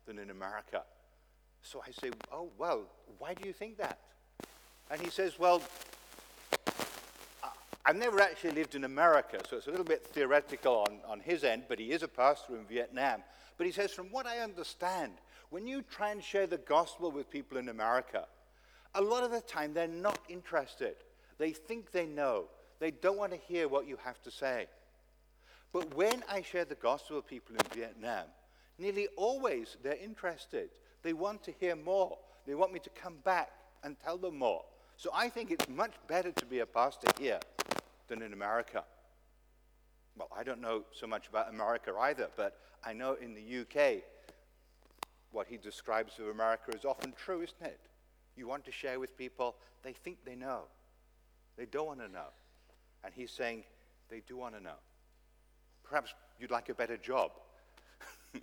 than 0.06 0.18
in 0.18 0.30
America. 0.30 0.84
So 1.62 1.84
I 1.86 1.92
say, 1.92 2.12
Oh, 2.32 2.50
well, 2.58 2.84
why 3.18 3.34
do 3.34 3.48
you 3.48 3.54
think 3.54 3.78
that? 3.78 4.00
And 4.90 5.02
he 5.02 5.10
says, 5.10 5.38
Well, 5.38 5.62
I've 7.86 7.96
never 7.96 8.22
actually 8.22 8.52
lived 8.52 8.76
in 8.76 8.84
America, 8.84 9.40
so 9.50 9.58
it's 9.58 9.66
a 9.66 9.72
little 9.72 9.86
bit 9.86 10.06
theoretical 10.06 10.86
on, 10.88 11.00
on 11.08 11.20
his 11.22 11.44
end, 11.44 11.64
but 11.68 11.80
he 11.80 11.92
is 11.92 12.04
a 12.04 12.08
pastor 12.08 12.56
in 12.56 12.66
Vietnam. 12.66 13.24
But 13.58 13.66
he 13.66 13.72
says, 13.72 13.92
from 13.92 14.08
what 14.12 14.28
I 14.28 14.40
understand, 14.40 15.14
when 15.50 15.66
you 15.66 15.82
try 15.82 16.12
and 16.12 16.24
share 16.24 16.46
the 16.46 16.60
gospel 16.60 17.10
with 17.10 17.32
people 17.32 17.58
in 17.58 17.68
America, 17.68 18.28
a 18.94 19.02
lot 19.02 19.24
of 19.24 19.32
the 19.32 19.42
time 19.42 19.74
they're 19.74 19.88
not 19.88 20.20
interested. 20.30 20.98
They 21.40 21.52
think 21.52 21.92
they 21.92 22.06
know. 22.06 22.46
They 22.80 22.92
don't 22.92 23.18
want 23.18 23.32
to 23.32 23.38
hear 23.38 23.68
what 23.68 23.88
you 23.88 23.98
have 24.04 24.22
to 24.22 24.32
say. 24.32 24.68
But 25.74 25.96
when 25.96 26.24
I 26.30 26.42
share 26.42 26.66
the 26.66 26.76
gospel 26.76 27.16
with 27.16 27.28
people 27.28 27.56
in 27.56 27.66
Vietnam, 27.76 28.26
nearly 28.78 29.08
always 29.18 29.78
they're 29.82 29.96
interested. 29.96 30.70
They 31.02 31.14
want 31.14 31.44
to 31.44 31.54
hear 31.60 31.76
more. 31.76 32.18
They 32.46 32.56
want 32.56 32.74
me 32.74 32.80
to 32.80 32.90
come 32.90 33.16
back 33.24 33.50
and 33.84 33.96
tell 34.04 34.18
them 34.18 34.38
more. 34.38 34.64
So 34.98 35.10
I 35.14 35.30
think 35.30 35.50
it's 35.50 35.70
much 35.70 35.94
better 36.08 36.32
to 36.32 36.46
be 36.46 36.60
a 36.60 36.66
pastor 36.66 37.08
here 37.20 37.40
than 38.08 38.22
in 38.22 38.34
America. 38.34 38.84
Well, 40.18 40.30
I 40.38 40.44
don't 40.44 40.60
know 40.60 40.84
so 40.92 41.08
much 41.08 41.28
about 41.28 41.50
America 41.50 41.94
either, 41.98 42.28
but 42.36 42.58
I 42.84 42.92
know 42.92 43.14
in 43.14 43.34
the 43.34 43.62
UK, 43.62 44.04
what 45.32 45.48
he 45.48 45.56
describes 45.58 46.20
of 46.20 46.28
America 46.28 46.76
is 46.76 46.84
often 46.84 47.14
true, 47.14 47.42
isn't 47.42 47.62
it? 47.62 47.80
You 48.36 48.48
want 48.48 48.66
to 48.66 48.72
share 48.72 49.00
with 49.00 49.18
people, 49.18 49.56
they 49.84 49.94
think 49.94 50.18
they 50.26 50.36
know. 50.36 50.64
They 51.60 51.66
don't 51.66 51.88
want 51.88 52.00
to 52.00 52.08
know. 52.08 52.30
And 53.04 53.14
he's 53.14 53.32
saying 53.32 53.66
they 54.10 54.22
do 54.26 54.38
want 54.38 54.56
to 54.56 54.64
know. 54.64 54.80
Perhaps 55.84 56.14
you'd 56.40 56.52
like 56.52 56.70
a 56.70 56.74
better 56.74 56.96
job. 56.96 57.32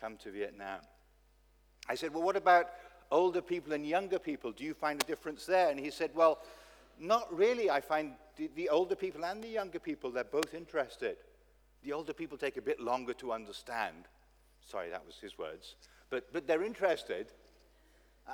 Come 0.00 0.16
to 0.16 0.30
Vietnam. 0.30 0.80
I 1.86 1.96
said, 1.96 2.14
Well, 2.14 2.22
what 2.22 2.36
about 2.36 2.70
older 3.10 3.42
people 3.42 3.74
and 3.74 3.86
younger 3.86 4.18
people? 4.18 4.52
Do 4.52 4.64
you 4.64 4.72
find 4.72 5.02
a 5.02 5.04
difference 5.04 5.44
there? 5.44 5.68
And 5.68 5.78
he 5.78 5.90
said, 5.90 6.12
Well, 6.14 6.38
not 6.98 7.30
really. 7.30 7.68
I 7.68 7.82
find 7.82 8.12
the, 8.36 8.70
older 8.70 8.96
people 8.96 9.22
and 9.26 9.44
the 9.44 9.48
younger 9.48 9.78
people, 9.78 10.10
they're 10.10 10.24
both 10.24 10.54
interested. 10.54 11.16
The 11.82 11.92
older 11.92 12.14
people 12.14 12.38
take 12.38 12.56
a 12.56 12.62
bit 12.62 12.80
longer 12.80 13.12
to 13.14 13.32
understand. 13.32 14.06
Sorry, 14.66 14.88
that 14.88 15.04
was 15.04 15.18
his 15.18 15.36
words. 15.36 15.74
But, 16.08 16.32
but 16.32 16.46
they're 16.46 16.64
interested. 16.64 17.26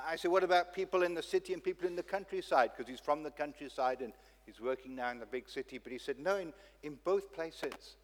I 0.05 0.15
said, 0.15 0.31
what 0.31 0.43
about 0.43 0.73
people 0.73 1.03
in 1.03 1.13
the 1.13 1.23
city 1.23 1.53
and 1.53 1.63
people 1.63 1.87
in 1.87 1.95
the 1.95 2.03
countryside? 2.03 2.71
Because 2.75 2.89
he's 2.89 2.99
from 2.99 3.23
the 3.23 3.31
countryside 3.31 4.01
and 4.01 4.13
he's 4.45 4.59
working 4.59 4.95
now 4.95 5.11
in 5.11 5.19
the 5.19 5.25
big 5.25 5.49
city. 5.49 5.77
But 5.77 5.91
he 5.91 5.97
said, 5.97 6.19
no, 6.19 6.37
in, 6.37 6.53
in 6.83 6.97
both 7.03 7.33
places, 7.33 7.95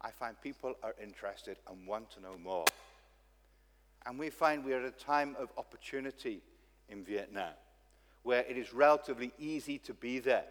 I 0.00 0.10
find 0.10 0.40
people 0.40 0.74
are 0.82 0.94
interested 1.02 1.58
and 1.68 1.86
want 1.86 2.10
to 2.12 2.20
know 2.20 2.36
more. 2.42 2.64
And 4.06 4.18
we 4.18 4.30
find 4.30 4.64
we're 4.64 4.84
at 4.84 4.94
a 4.94 5.04
time 5.04 5.36
of 5.38 5.50
opportunity 5.58 6.40
in 6.88 7.04
Vietnam 7.04 7.52
where 8.22 8.44
it 8.48 8.56
is 8.56 8.74
relatively 8.74 9.32
easy 9.38 9.78
to 9.78 9.94
be 9.94 10.18
there, 10.18 10.44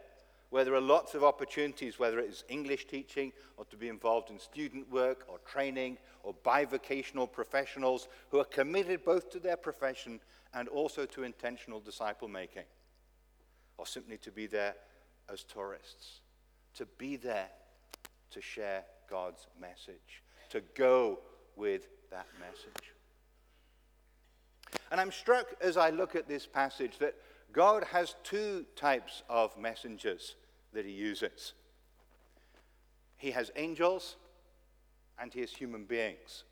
where 0.50 0.66
there 0.66 0.74
are 0.74 0.82
lots 0.82 1.14
of 1.14 1.24
opportunities, 1.24 2.00
whether 2.00 2.20
it 2.20 2.30
is 2.30 2.44
English 2.50 2.88
teaching 2.88 3.32
or 3.58 3.66
to 3.66 3.78
be 3.78 3.88
involved 3.88 4.32
in 4.32 4.40
student 4.40 4.90
work 4.92 5.26
or 5.28 5.38
training 5.40 5.98
or 6.24 6.34
bivocational 6.34 7.32
professionals 7.32 8.08
who 8.30 8.40
are 8.40 8.46
committed 8.46 9.04
both 9.06 9.30
to 9.30 9.40
their 9.40 9.58
profession 9.58 10.20
and 10.54 10.68
also 10.68 11.06
to 11.06 11.24
intentional 11.24 11.80
disciple 11.80 12.28
making, 12.28 12.64
or 13.78 13.86
simply 13.86 14.18
to 14.18 14.32
be 14.32 14.48
there 14.48 14.76
as 15.32 15.44
tourists, 15.44 16.22
to 16.74 16.88
be 16.98 17.16
there 17.16 17.50
to 18.32 18.42
share 18.42 18.84
God's 19.08 19.46
message, 19.60 20.24
to 20.50 20.62
go 20.76 21.20
with 21.56 21.88
that 22.10 22.28
message. 22.40 22.94
And 24.92 25.00
I'm 25.00 25.12
struck 25.12 25.54
as 25.62 25.78
I 25.78 25.92
look 25.92 26.16
at 26.16 26.28
this 26.28 26.48
passage 26.48 26.98
that 26.98 27.16
God 27.52 27.84
has 27.92 28.16
two 28.24 28.66
types 28.76 29.24
of 29.30 29.58
messengers 29.58 30.36
that 30.74 30.86
he 30.86 30.92
uses 30.92 31.54
he 33.20 33.32
has 33.32 33.52
angels 33.58 34.16
and 35.20 35.32
he 35.32 35.42
has 35.42 35.52
human 35.52 35.84
beings. 35.84 36.46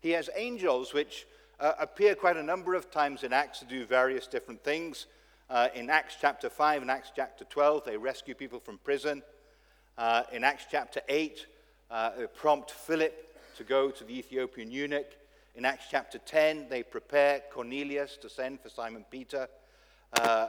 He 0.00 0.10
has 0.10 0.28
angels 0.34 0.92
which 0.92 1.24
uh, 1.60 1.72
appear 1.78 2.16
quite 2.16 2.36
a 2.36 2.42
number 2.42 2.74
of 2.74 2.90
times 2.90 3.22
in 3.22 3.32
Acts 3.32 3.60
to 3.60 3.64
do 3.64 3.86
various 3.86 4.26
different 4.26 4.62
things. 4.64 5.06
Uh, 5.48 5.68
in 5.72 5.88
Acts 5.88 6.16
chapter 6.20 6.50
5 6.50 6.82
and 6.82 6.90
Acts 6.90 7.12
chapter 7.14 7.44
12, 7.44 7.84
they 7.84 7.96
rescue 7.96 8.34
people 8.34 8.58
from 8.58 8.78
prison. 8.78 9.22
Uh, 9.96 10.24
in 10.32 10.42
Acts 10.42 10.66
chapter 10.68 11.00
8, 11.08 11.46
uh, 11.92 12.10
they 12.18 12.26
prompt 12.26 12.72
Philip 12.72 13.36
to 13.56 13.62
go 13.62 13.90
to 13.90 14.02
the 14.02 14.18
Ethiopian 14.18 14.72
eunuch. 14.72 15.16
In 15.54 15.64
Acts 15.64 15.86
chapter 15.88 16.18
10, 16.18 16.68
they 16.68 16.82
prepare 16.82 17.40
Cornelius 17.52 18.16
to 18.16 18.28
send 18.28 18.60
for 18.60 18.68
Simon 18.68 19.04
Peter. 19.12 19.46
Uh, 20.12 20.48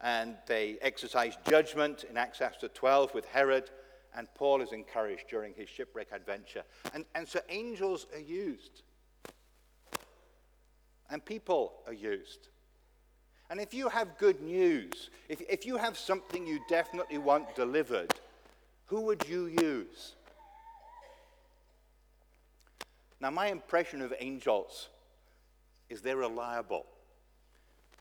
and 0.00 0.36
they 0.46 0.76
exercise 0.82 1.36
judgment 1.48 2.04
in 2.08 2.16
Acts 2.16 2.38
chapter 2.38 2.68
12 2.68 3.14
with 3.14 3.24
Herod, 3.26 3.70
and 4.16 4.28
Paul 4.34 4.60
is 4.60 4.72
encouraged 4.72 5.24
during 5.28 5.54
his 5.54 5.68
shipwreck 5.68 6.08
adventure. 6.12 6.62
And, 6.92 7.04
and 7.14 7.26
so 7.26 7.40
angels 7.48 8.06
are 8.14 8.20
used, 8.20 8.82
and 11.10 11.24
people 11.24 11.74
are 11.86 11.92
used. 11.92 12.48
And 13.50 13.60
if 13.60 13.74
you 13.74 13.88
have 13.88 14.18
good 14.18 14.40
news, 14.40 15.10
if, 15.28 15.40
if 15.48 15.66
you 15.66 15.76
have 15.76 15.98
something 15.98 16.46
you 16.46 16.60
definitely 16.68 17.18
want 17.18 17.54
delivered, 17.54 18.12
who 18.86 19.02
would 19.02 19.28
you 19.28 19.46
use? 19.46 20.14
Now, 23.20 23.30
my 23.30 23.46
impression 23.46 24.02
of 24.02 24.12
angels 24.18 24.88
is 25.88 26.02
they're 26.02 26.16
reliable. 26.16 26.84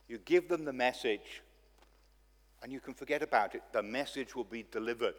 You 0.07 0.17
give 0.19 0.49
them 0.49 0.65
the 0.65 0.73
message, 0.73 1.41
and 2.61 2.71
you 2.71 2.79
can 2.79 2.93
forget 2.93 3.21
about 3.21 3.55
it. 3.55 3.63
The 3.71 3.83
message 3.83 4.35
will 4.35 4.43
be 4.43 4.65
delivered. 4.71 5.15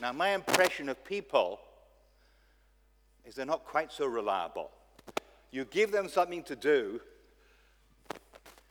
Now, 0.00 0.12
my 0.12 0.30
impression 0.30 0.88
of 0.88 1.04
people 1.04 1.60
is 3.24 3.34
they're 3.34 3.46
not 3.46 3.64
quite 3.64 3.92
so 3.92 4.06
reliable. 4.06 4.70
You 5.50 5.64
give 5.64 5.92
them 5.92 6.08
something 6.08 6.42
to 6.44 6.56
do, 6.56 7.00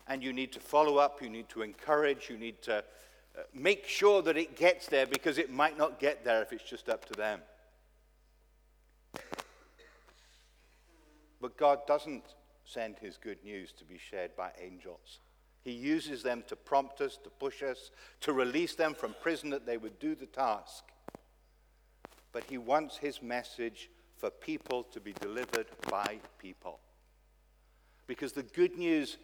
and 0.08 0.24
you 0.24 0.34
need 0.34 0.52
to 0.54 0.60
follow 0.60 0.98
up, 0.98 1.22
you 1.22 1.30
need 1.30 1.50
to 1.50 1.62
encourage, 1.62 2.30
you 2.30 2.38
need 2.38 2.62
to 2.64 2.78
uh, 2.78 3.42
make 3.54 3.86
sure 3.86 4.22
that 4.24 4.38
it 4.38 4.56
gets 4.56 4.88
there 4.88 5.06
because 5.06 5.38
it 5.38 5.52
might 5.52 5.78
not 5.78 6.00
get 6.00 6.26
there 6.26 6.42
if 6.42 6.52
it's 6.52 6.64
just 6.64 6.90
up 6.90 7.06
to 7.06 7.14
them. 7.14 7.42
But 11.40 11.56
God 11.58 11.86
doesn't 11.86 12.24
send 12.70 12.98
his 13.00 13.18
good 13.18 13.44
news 13.44 13.72
to 13.74 13.86
be 13.86 13.98
shared 13.98 14.36
by 14.36 14.52
angels. 14.62 15.20
He 15.62 15.72
uses 15.72 16.24
them 16.24 16.44
to 16.48 16.56
prompt 16.56 17.02
us, 17.02 17.18
to 17.24 17.30
push 17.30 17.64
us, 17.64 17.92
to 18.22 18.34
release 18.34 18.76
them 18.76 18.94
from 18.94 19.16
prison 19.22 19.50
that 19.50 19.66
they 19.66 19.78
would 19.78 20.00
do 20.00 20.16
the 20.16 20.26
task. 20.26 20.84
But 22.32 22.44
he 22.46 22.58
wants 22.58 22.98
his 22.98 23.22
message 23.22 23.90
for 24.18 24.30
people 24.30 24.84
to 24.84 25.00
be 25.00 25.14
delivered 25.14 25.68
by 25.90 26.20
people. 26.38 26.80
Because 28.08 28.34
the 28.34 28.44
good 28.44 28.78
news, 28.78 29.18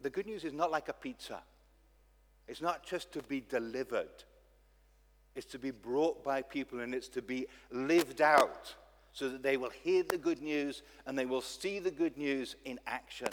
the 0.00 0.10
good 0.10 0.26
news 0.26 0.44
is 0.44 0.52
not 0.52 0.70
like 0.70 0.88
a 0.88 0.92
pizza. 0.92 1.40
It's 2.48 2.60
not 2.60 2.84
just 2.84 3.12
to 3.12 3.22
be 3.22 3.40
delivered. 3.40 4.24
It's 5.34 5.46
to 5.46 5.58
be 5.58 5.70
brought 5.70 6.24
by 6.24 6.42
people 6.42 6.80
and 6.80 6.94
it's 6.94 7.08
to 7.10 7.22
be 7.22 7.46
lived 7.70 8.20
out 8.20 8.74
so 9.20 9.28
that 9.28 9.42
they 9.42 9.58
will 9.58 9.68
hear 9.84 10.02
the 10.02 10.16
good 10.16 10.40
news 10.40 10.80
and 11.04 11.16
they 11.18 11.26
will 11.26 11.42
see 11.42 11.78
the 11.78 11.90
good 11.90 12.16
news 12.16 12.56
in 12.64 12.80
action 12.86 13.28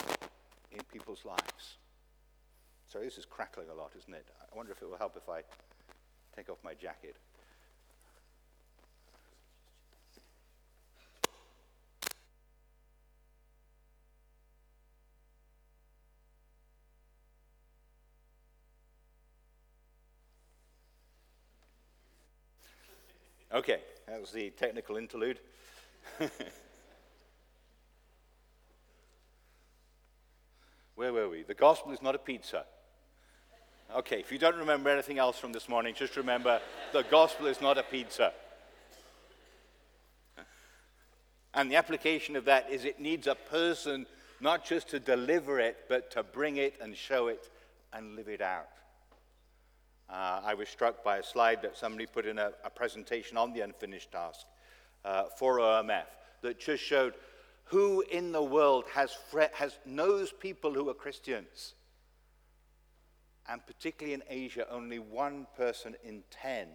in 0.70 0.80
people's 0.92 1.24
lives. 1.24 1.78
Sorry, 2.92 3.06
this 3.06 3.16
is 3.16 3.24
crackling 3.24 3.70
a 3.70 3.74
lot, 3.74 3.92
isn't 3.96 4.12
it? 4.12 4.26
I 4.38 4.54
wonder 4.54 4.70
if 4.70 4.82
it 4.82 4.84
will 4.90 4.98
help 4.98 5.16
if 5.16 5.26
I 5.30 5.40
take 6.36 6.50
off 6.50 6.58
my 6.62 6.74
jacket. 6.74 7.16
Okay, 23.54 23.80
that 24.06 24.20
was 24.20 24.30
the 24.32 24.50
technical 24.50 24.98
interlude. 24.98 25.40
Where 30.94 31.12
were 31.12 31.28
we? 31.28 31.42
The 31.44 31.54
gospel 31.54 31.92
is 31.92 32.02
not 32.02 32.14
a 32.14 32.18
pizza. 32.18 32.64
Okay, 33.96 34.20
if 34.20 34.32
you 34.32 34.38
don't 34.38 34.56
remember 34.56 34.90
anything 34.90 35.18
else 35.18 35.38
from 35.38 35.52
this 35.52 35.68
morning, 35.68 35.94
just 35.94 36.16
remember 36.16 36.60
the 36.92 37.04
gospel 37.04 37.46
is 37.46 37.60
not 37.60 37.78
a 37.78 37.82
pizza. 37.82 38.32
And 41.54 41.70
the 41.70 41.76
application 41.76 42.36
of 42.36 42.44
that 42.44 42.70
is 42.70 42.84
it 42.84 43.00
needs 43.00 43.26
a 43.26 43.34
person 43.34 44.06
not 44.40 44.64
just 44.64 44.88
to 44.90 45.00
deliver 45.00 45.58
it, 45.58 45.76
but 45.88 46.10
to 46.12 46.22
bring 46.22 46.58
it 46.58 46.74
and 46.80 46.96
show 46.96 47.28
it 47.28 47.50
and 47.92 48.14
live 48.14 48.28
it 48.28 48.42
out. 48.42 48.68
Uh, 50.10 50.40
I 50.44 50.54
was 50.54 50.68
struck 50.68 51.02
by 51.02 51.18
a 51.18 51.22
slide 51.22 51.62
that 51.62 51.76
somebody 51.76 52.06
put 52.06 52.26
in 52.26 52.38
a, 52.38 52.52
a 52.64 52.70
presentation 52.70 53.36
on 53.36 53.52
the 53.52 53.60
unfinished 53.60 54.12
task 54.12 54.46
uh, 55.04 55.24
for 55.38 55.58
OMF 55.58 56.06
that 56.42 56.58
just 56.58 56.82
showed 56.82 57.14
who 57.64 58.02
in 58.10 58.32
the 58.32 58.42
world 58.42 58.84
has, 58.94 59.16
has 59.52 59.78
knows 59.84 60.32
people 60.32 60.72
who 60.72 60.88
are 60.88 60.94
Christians. 60.94 61.74
And 63.46 63.66
particularly 63.66 64.14
in 64.14 64.22
Asia, 64.28 64.66
only 64.70 64.98
one 64.98 65.46
person 65.56 65.94
in 66.02 66.22
ten 66.30 66.68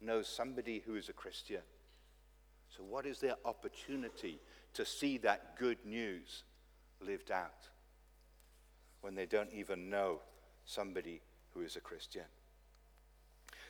knows 0.00 0.28
somebody 0.28 0.82
who 0.84 0.96
is 0.96 1.08
a 1.08 1.12
Christian. 1.12 1.62
So, 2.76 2.82
what 2.82 3.06
is 3.06 3.20
their 3.20 3.36
opportunity 3.44 4.38
to 4.74 4.84
see 4.84 5.18
that 5.18 5.56
good 5.58 5.78
news 5.84 6.44
lived 7.00 7.30
out 7.30 7.68
when 9.00 9.14
they 9.14 9.26
don't 9.26 9.52
even 9.52 9.90
know 9.90 10.20
somebody 10.64 11.20
who 11.54 11.60
is 11.60 11.76
a 11.76 11.80
Christian? 11.80 12.24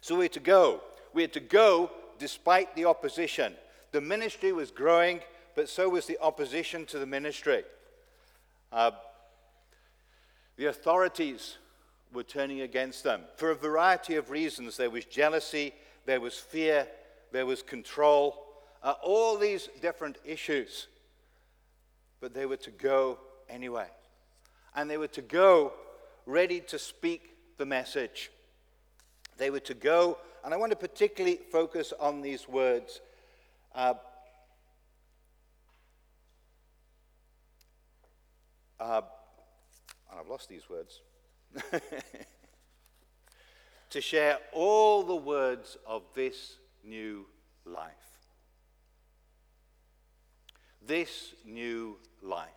So, 0.00 0.16
we're 0.16 0.28
to 0.28 0.40
go. 0.40 0.80
We're 1.12 1.28
to 1.28 1.40
go 1.40 1.90
despite 2.22 2.76
the 2.76 2.84
opposition. 2.84 3.52
The 3.90 4.00
ministry 4.00 4.52
was 4.52 4.70
growing, 4.70 5.18
but 5.56 5.68
so 5.68 5.88
was 5.88 6.06
the 6.06 6.18
opposition 6.22 6.86
to 6.86 7.00
the 7.00 7.04
ministry. 7.04 7.64
Uh, 8.70 8.92
the 10.56 10.66
authorities 10.66 11.56
were 12.14 12.22
turning 12.22 12.60
against 12.60 13.02
them 13.02 13.22
for 13.34 13.50
a 13.50 13.56
variety 13.56 14.14
of 14.14 14.30
reasons. 14.30 14.76
There 14.76 14.88
was 14.88 15.04
jealousy, 15.04 15.74
there 16.06 16.20
was 16.20 16.38
fear, 16.38 16.86
there 17.32 17.44
was 17.44 17.60
control, 17.60 18.46
uh, 18.84 18.94
all 19.02 19.36
these 19.36 19.68
different 19.80 20.16
issues. 20.24 20.86
But 22.20 22.34
they 22.34 22.46
were 22.46 22.56
to 22.58 22.70
go 22.70 23.18
anyway. 23.50 23.88
And 24.76 24.88
they 24.88 24.96
were 24.96 25.08
to 25.08 25.22
go 25.22 25.72
ready 26.24 26.60
to 26.68 26.78
speak 26.78 27.36
the 27.58 27.66
message. 27.66 28.30
They 29.38 29.50
were 29.50 29.66
to 29.66 29.74
go, 29.74 30.18
and 30.44 30.52
I 30.52 30.56
want 30.56 30.70
to 30.70 30.76
particularly 30.76 31.38
focus 31.50 31.92
on 32.00 32.20
these 32.20 32.48
words. 32.48 33.00
Uh, 33.74 33.94
uh, 38.80 39.02
and 40.10 40.20
I've 40.20 40.28
lost 40.28 40.48
these 40.48 40.68
words. 40.68 41.00
to 43.90 44.00
share 44.00 44.38
all 44.52 45.02
the 45.02 45.14
words 45.14 45.76
of 45.86 46.02
this 46.14 46.56
new 46.82 47.26
life. 47.64 47.92
This 50.84 51.34
new 51.44 51.98
life. 52.20 52.48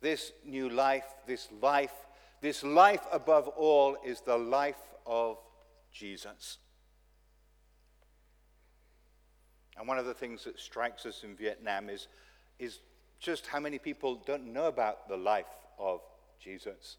This 0.00 0.32
new 0.44 0.68
life, 0.68 1.06
this 1.26 1.48
life, 1.62 1.94
this 2.42 2.62
life 2.62 3.00
above 3.10 3.48
all 3.48 3.96
is 4.04 4.20
the 4.20 4.36
life 4.36 4.76
of 5.06 5.38
Jesus. 5.98 6.58
And 9.78 9.88
one 9.88 9.98
of 9.98 10.06
the 10.06 10.14
things 10.14 10.44
that 10.44 10.58
strikes 10.58 11.06
us 11.06 11.22
in 11.22 11.36
Vietnam 11.36 11.88
is, 11.88 12.08
is 12.58 12.80
just 13.18 13.46
how 13.46 13.60
many 13.60 13.78
people 13.78 14.22
don't 14.26 14.52
know 14.52 14.66
about 14.66 15.08
the 15.08 15.16
life 15.16 15.46
of 15.78 16.00
Jesus. 16.42 16.96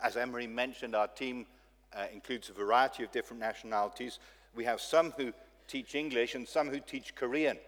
As 0.00 0.16
Anne 0.16 0.30
Marie 0.30 0.46
mentioned, 0.46 0.94
our 0.94 1.08
team 1.08 1.46
uh, 1.94 2.06
includes 2.12 2.50
a 2.50 2.52
variety 2.52 3.02
of 3.02 3.12
different 3.12 3.40
nationalities. 3.40 4.18
We 4.54 4.64
have 4.64 4.80
some 4.80 5.12
who 5.12 5.32
teach 5.68 5.94
English 5.94 6.34
and 6.34 6.46
some 6.46 6.68
who 6.68 6.80
teach 6.80 7.14
Korean 7.14 7.58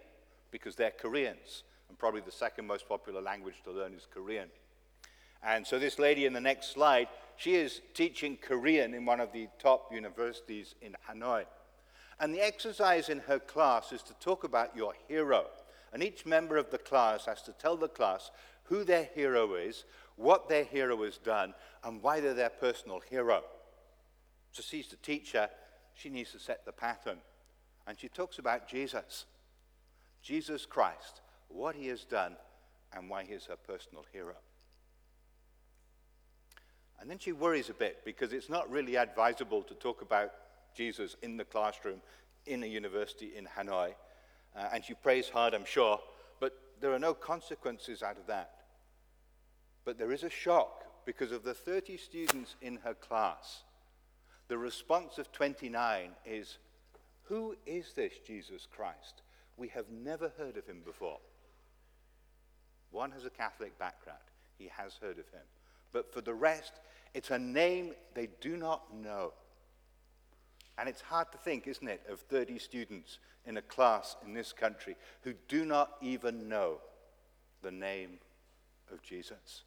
because 0.51 0.75
they're 0.75 0.91
Koreans. 0.91 1.63
And 1.87 1.97
probably 1.97 2.21
the 2.21 2.31
second 2.31 2.67
most 2.67 2.87
popular 2.87 3.21
language 3.21 3.55
to 3.63 3.71
learn 3.71 3.93
is 3.93 4.07
Korean. 4.11 4.49
And 5.43 5.65
so, 5.65 5.79
this 5.79 5.97
lady 5.97 6.25
in 6.25 6.33
the 6.33 6.41
next 6.41 6.73
slide, 6.73 7.07
she 7.39 7.55
is 7.55 7.79
teaching 7.93 8.35
Korean 8.35 8.93
in 8.93 9.05
one 9.05 9.21
of 9.21 9.31
the 9.31 9.47
top 9.59 9.93
universities 9.93 10.75
in 10.81 10.97
Hanoi. 11.09 11.45
And 12.19 12.33
the 12.33 12.45
exercise 12.45 13.07
in 13.07 13.19
her 13.19 13.39
class 13.39 13.93
is 13.93 14.03
to 14.03 14.13
talk 14.15 14.43
about 14.43 14.75
your 14.75 14.93
hero. 15.07 15.45
And 15.93 16.03
each 16.03 16.25
member 16.25 16.57
of 16.57 16.69
the 16.69 16.77
class 16.77 17.27
has 17.27 17.41
to 17.43 17.53
tell 17.53 17.77
the 17.77 17.87
class 17.87 18.29
who 18.63 18.83
their 18.83 19.07
hero 19.15 19.55
is, 19.55 19.85
what 20.17 20.49
their 20.49 20.65
hero 20.65 21.01
has 21.05 21.17
done, 21.17 21.53
and 21.85 22.03
why 22.03 22.19
they're 22.19 22.33
their 22.33 22.49
personal 22.49 22.99
hero. 23.09 23.41
So 24.51 24.61
she's 24.61 24.89
the 24.89 24.97
teacher, 24.97 25.47
she 25.93 26.09
needs 26.09 26.33
to 26.33 26.39
set 26.39 26.65
the 26.65 26.73
pattern. 26.73 27.19
And 27.87 27.97
she 27.97 28.09
talks 28.09 28.37
about 28.37 28.67
Jesus, 28.67 29.23
Jesus 30.21 30.65
Christ, 30.65 31.21
what 31.47 31.75
he 31.75 31.87
has 31.87 32.03
done, 32.03 32.35
and 32.93 33.09
why 33.09 33.23
he's 33.23 33.45
her 33.45 33.55
personal 33.55 34.03
hero. 34.11 34.35
And 37.01 37.09
then 37.09 37.17
she 37.17 37.31
worries 37.31 37.69
a 37.69 37.73
bit 37.73 37.99
because 38.03 38.33
it's 38.33 38.49
not 38.49 38.69
really 38.69 38.95
advisable 38.95 39.63
to 39.63 39.73
talk 39.75 40.01
about 40.01 40.31
Jesus 40.75 41.15
in 41.21 41.37
the 41.37 41.45
classroom 41.45 42.01
in 42.45 42.63
a 42.63 42.67
university 42.67 43.31
in 43.35 43.45
Hanoi. 43.45 43.93
Uh, 44.55 44.69
and 44.73 44.83
she 44.83 44.93
prays 44.93 45.29
hard, 45.29 45.53
I'm 45.53 45.65
sure, 45.65 45.99
but 46.39 46.53
there 46.81 46.93
are 46.93 46.99
no 46.99 47.13
consequences 47.13 48.03
out 48.03 48.17
of 48.17 48.27
that. 48.27 48.51
But 49.85 49.97
there 49.97 50.11
is 50.11 50.23
a 50.23 50.29
shock 50.29 50.83
because 51.05 51.31
of 51.31 51.43
the 51.43 51.53
30 51.53 51.97
students 51.97 52.55
in 52.61 52.77
her 52.83 52.93
class. 52.93 53.63
The 54.47 54.57
response 54.57 55.17
of 55.17 55.31
29 55.31 56.09
is, 56.25 56.57
Who 57.23 57.55
is 57.65 57.93
this 57.93 58.13
Jesus 58.25 58.67
Christ? 58.69 59.21
We 59.57 59.67
have 59.69 59.89
never 59.89 60.31
heard 60.37 60.57
of 60.57 60.65
him 60.65 60.81
before. 60.85 61.19
One 62.91 63.11
has 63.11 63.25
a 63.25 63.29
Catholic 63.29 63.77
background, 63.77 64.19
he 64.57 64.69
has 64.75 64.95
heard 65.01 65.19
of 65.19 65.29
him. 65.29 65.45
But 65.91 66.13
for 66.13 66.21
the 66.21 66.33
rest, 66.33 66.73
it's 67.13 67.31
a 67.31 67.39
name 67.39 67.93
they 68.13 68.29
do 68.41 68.57
not 68.57 68.93
know. 68.95 69.33
And 70.77 70.87
it's 70.87 71.01
hard 71.01 71.31
to 71.33 71.37
think, 71.37 71.67
isn't 71.67 71.87
it, 71.87 72.01
of 72.09 72.21
30 72.21 72.57
students 72.59 73.19
in 73.45 73.57
a 73.57 73.61
class 73.61 74.15
in 74.25 74.33
this 74.33 74.53
country 74.53 74.95
who 75.21 75.33
do 75.47 75.65
not 75.65 75.91
even 76.01 76.47
know 76.47 76.77
the 77.61 77.71
name 77.71 78.19
of 78.91 79.01
Jesus. 79.01 79.63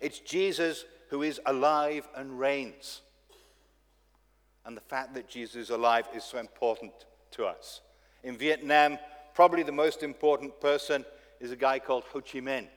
It's 0.00 0.18
Jesus 0.18 0.84
who 1.10 1.22
is 1.22 1.40
alive 1.46 2.08
and 2.16 2.38
reigns. 2.38 3.02
And 4.64 4.76
the 4.76 4.82
fact 4.82 5.14
that 5.14 5.28
Jesus 5.28 5.56
is 5.56 5.70
alive 5.70 6.06
is 6.14 6.24
so 6.24 6.38
important 6.38 6.92
to 7.32 7.44
us. 7.44 7.82
In 8.22 8.36
Vietnam, 8.36 8.98
probably 9.34 9.62
the 9.62 9.72
most 9.72 10.02
important 10.02 10.60
person 10.60 11.04
is 11.40 11.50
a 11.50 11.56
guy 11.56 11.78
called 11.78 12.04
Ho 12.12 12.20
Chi 12.20 12.40
Minh. 12.40 12.68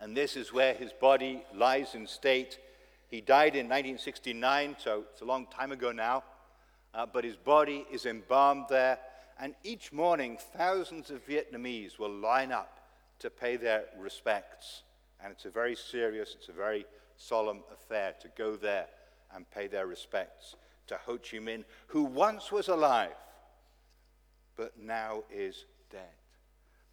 And 0.00 0.16
this 0.16 0.36
is 0.36 0.52
where 0.52 0.74
his 0.74 0.92
body 0.92 1.42
lies 1.54 1.94
in 1.94 2.06
state. 2.06 2.58
He 3.08 3.20
died 3.20 3.54
in 3.54 3.66
1969, 3.66 4.76
so 4.78 5.04
it's 5.12 5.20
a 5.20 5.26
long 5.26 5.46
time 5.46 5.72
ago 5.72 5.92
now. 5.92 6.24
Uh, 6.94 7.06
but 7.06 7.22
his 7.22 7.36
body 7.36 7.86
is 7.92 8.06
embalmed 8.06 8.66
there. 8.68 8.98
And 9.38 9.54
each 9.62 9.92
morning, 9.92 10.38
thousands 10.56 11.10
of 11.10 11.26
Vietnamese 11.26 11.98
will 11.98 12.12
line 12.12 12.50
up 12.50 12.80
to 13.20 13.30
pay 13.30 13.56
their 13.56 13.84
respects. 13.98 14.82
And 15.22 15.32
it's 15.32 15.44
a 15.44 15.50
very 15.50 15.76
serious, 15.76 16.34
it's 16.38 16.48
a 16.48 16.52
very 16.52 16.86
solemn 17.16 17.62
affair 17.72 18.14
to 18.20 18.28
go 18.36 18.56
there 18.56 18.86
and 19.34 19.48
pay 19.50 19.66
their 19.66 19.86
respects 19.86 20.56
to 20.86 20.98
Ho 21.06 21.18
Chi 21.18 21.38
Minh, 21.38 21.64
who 21.88 22.02
once 22.02 22.50
was 22.50 22.68
alive, 22.68 23.14
but 24.56 24.78
now 24.78 25.22
is 25.30 25.66
dead. 25.90 26.19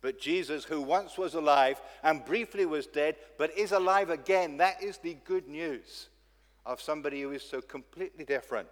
But 0.08 0.22
Jesus, 0.22 0.64
who 0.64 0.82
once 0.82 1.18
was 1.18 1.34
alive 1.34 1.82
and 2.02 2.24
briefly 2.24 2.66
was 2.66 2.88
dead, 2.88 3.18
but 3.38 3.52
is 3.58 3.74
alive 3.74 4.10
again, 4.10 4.56
that 4.56 4.82
is 4.82 5.00
the 5.00 5.18
good 5.26 5.50
news 5.50 6.08
of 6.66 6.80
somebody 6.80 7.22
who 7.22 7.32
is 7.32 7.44
so 7.44 7.60
completely 7.60 8.24
different. 8.24 8.70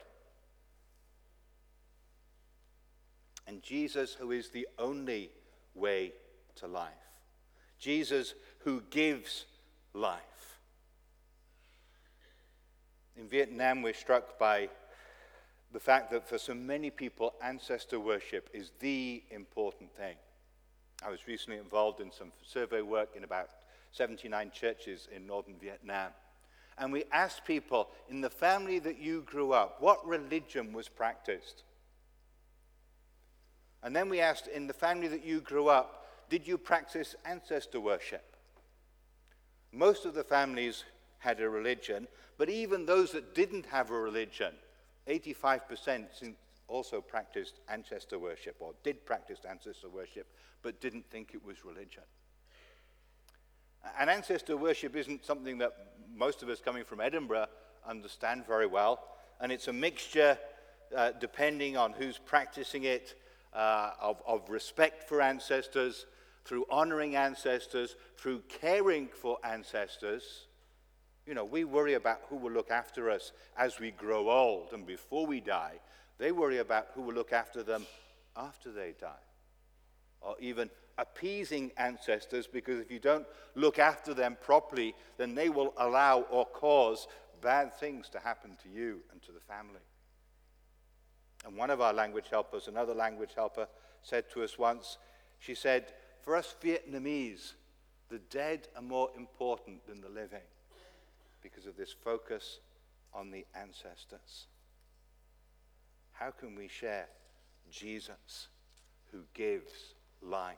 And 3.45 3.61
Jesus, 3.61 4.13
who 4.13 4.31
is 4.31 4.47
the 4.47 4.65
only 4.79 5.29
way 5.73 6.13
to 6.55 6.67
life. 6.67 6.93
Jesus, 7.79 8.33
who 8.59 8.81
gives 8.89 9.43
life. 9.93 10.21
In 13.17 13.27
Vietnam, 13.27 13.81
we're 13.81 13.93
struck 13.93 14.39
by 14.39 14.69
the 15.73 15.81
fact 15.81 16.11
that 16.11 16.29
for 16.29 16.37
so 16.37 16.53
many 16.53 16.89
people, 16.89 17.33
ancestor 17.43 17.99
worship 17.99 18.49
is 18.53 18.71
the 18.79 19.21
important 19.31 19.93
thing. 19.97 20.15
I 21.05 21.11
was 21.11 21.27
recently 21.27 21.59
involved 21.59 21.99
in 21.99 22.11
some 22.11 22.31
survey 22.43 22.81
work 22.81 23.09
in 23.15 23.23
about 23.23 23.49
79 23.91 24.51
churches 24.51 25.07
in 25.15 25.27
northern 25.27 25.55
Vietnam. 25.61 26.09
And 26.79 26.91
we 26.91 27.03
asked 27.11 27.45
people 27.45 27.89
in 28.09 28.21
the 28.21 28.29
family 28.29 28.79
that 28.79 28.97
you 28.97 29.21
grew 29.21 29.53
up, 29.53 29.77
what 29.79 30.05
religion 30.05 30.73
was 30.73 30.89
practiced? 30.89 31.63
And 33.83 33.95
then 33.95 34.09
we 34.09 34.19
asked 34.19 34.47
in 34.47 34.65
the 34.65 34.73
family 34.73 35.07
that 35.09 35.23
you 35.23 35.41
grew 35.41 35.67
up, 35.67 36.07
Did 36.29 36.47
you 36.47 36.57
practice 36.57 37.15
ancestor 37.23 37.79
worship? 37.79 38.35
Most 39.71 40.05
of 40.05 40.15
the 40.15 40.23
families 40.23 40.85
had 41.19 41.39
a 41.39 41.47
religion, 41.47 42.07
but 42.39 42.49
even 42.49 42.85
those 42.85 43.11
that 43.11 43.35
didn't 43.35 43.67
have 43.67 43.91
a 43.91 43.99
religion, 43.99 44.53
85% 45.07 46.05
also 46.67 47.01
practiced 47.01 47.59
ancestor 47.69 48.19
worship 48.19 48.55
or 48.59 48.73
did 48.83 49.05
practice 49.05 49.39
ancestor 49.49 49.89
worship, 49.89 50.27
but 50.61 50.81
didn't 50.81 51.09
think 51.09 51.31
it 51.33 51.43
was 51.45 51.63
religion. 51.63 52.03
And 53.99 54.09
ancestor 54.09 54.57
worship 54.57 54.95
isn't 54.95 55.25
something 55.25 55.59
that 55.59 55.73
most 56.15 56.41
of 56.41 56.49
us 56.49 56.59
coming 56.59 56.83
from 56.83 57.01
Edinburgh 57.01 57.47
understand 57.87 58.45
very 58.47 58.67
well. 58.67 59.03
And 59.39 59.51
it's 59.51 59.67
a 59.67 59.73
mixture, 59.73 60.37
uh, 60.95 61.11
depending 61.19 61.77
on 61.77 61.93
who's 61.93 62.17
practicing 62.17 62.85
it, 62.85 63.15
uh, 63.53 63.91
of, 64.01 64.21
of 64.27 64.49
respect 64.49 65.07
for 65.07 65.21
ancestors, 65.21 66.05
through 66.43 66.65
honoring 66.69 67.15
ancestors, 67.15 67.95
through 68.17 68.43
caring 68.49 69.07
for 69.07 69.37
ancestors. 69.43 70.47
You 71.25 71.33
know, 71.33 71.45
we 71.45 71.63
worry 71.63 71.95
about 71.95 72.21
who 72.29 72.35
will 72.35 72.51
look 72.51 72.69
after 72.69 73.09
us 73.09 73.31
as 73.57 73.79
we 73.79 73.91
grow 73.91 74.29
old 74.29 74.73
and 74.73 74.85
before 74.85 75.25
we 75.25 75.39
die. 75.39 75.79
They 76.17 76.31
worry 76.31 76.59
about 76.59 76.87
who 76.93 77.01
will 77.01 77.13
look 77.13 77.33
after 77.33 77.63
them 77.63 77.85
after 78.35 78.71
they 78.71 78.93
die. 78.99 79.11
Or 80.21 80.35
even 80.39 80.69
appeasing 80.97 81.71
ancestors, 81.77 82.47
because 82.47 82.79
if 82.79 82.89
you 82.89 82.99
don't 82.99 83.25
look 83.53 83.79
after 83.79 84.13
them 84.13 84.37
properly, 84.41 84.95
then 85.17 85.35
they 85.35 85.49
will 85.49 85.73
allow 85.77 86.21
or 86.21 86.45
cause 86.45 87.07
bad 87.41 87.73
things 87.73 88.09
to 88.09 88.19
happen 88.19 88.57
to 88.63 88.69
you 88.69 89.01
and 89.11 89.21
to 89.23 89.31
the 89.31 89.39
family. 89.39 89.81
And 91.45 91.55
one 91.57 91.69
of 91.69 91.81
our 91.81 91.93
language 91.93 92.25
helpers, 92.29 92.67
another 92.67 92.93
language 92.93 93.31
helper, 93.35 93.67
said 94.01 94.29
to 94.31 94.43
us 94.43 94.57
once, 94.57 94.97
she 95.39 95.53
said, 95.53 95.93
For 96.21 96.35
us 96.35 96.55
Vietnamese, 96.63 97.53
the 98.09 98.19
dead 98.29 98.67
are 98.75 98.81
more 98.81 99.09
important 99.15 99.85
than 99.85 100.01
the 100.01 100.09
living 100.09 100.39
because 101.41 101.65
of 101.65 101.77
this 101.77 101.93
focus 102.03 102.59
on 103.13 103.31
the 103.31 103.45
ancestors. 103.53 104.47
How 106.17 106.31
can 106.31 106.55
we 106.55 106.67
share 106.67 107.07
Jesus 107.69 108.47
who 109.11 109.23
gives 109.33 109.95
life? 110.21 110.57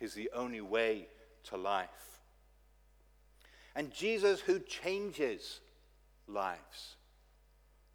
Is 0.00 0.14
the 0.14 0.30
only 0.34 0.60
way 0.60 1.08
to 1.44 1.56
life. 1.56 2.20
And 3.74 3.92
Jesus 3.92 4.40
who 4.40 4.58
changes 4.60 5.60
lives. 6.26 6.96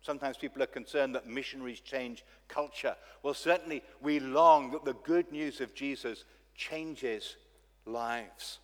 Sometimes 0.01 0.37
people 0.37 0.61
are 0.61 0.67
concerned 0.67 1.15
that 1.15 1.27
missionaries 1.27 1.79
change 1.79 2.25
culture. 2.47 2.95
Well, 3.21 3.33
certainly 3.33 3.83
we 4.01 4.19
long 4.19 4.71
that 4.71 4.83
the 4.83 4.95
good 5.05 5.31
news 5.31 5.61
of 5.61 5.73
Jesus 5.73 6.25
changes 6.55 7.37
lives. 7.85 8.59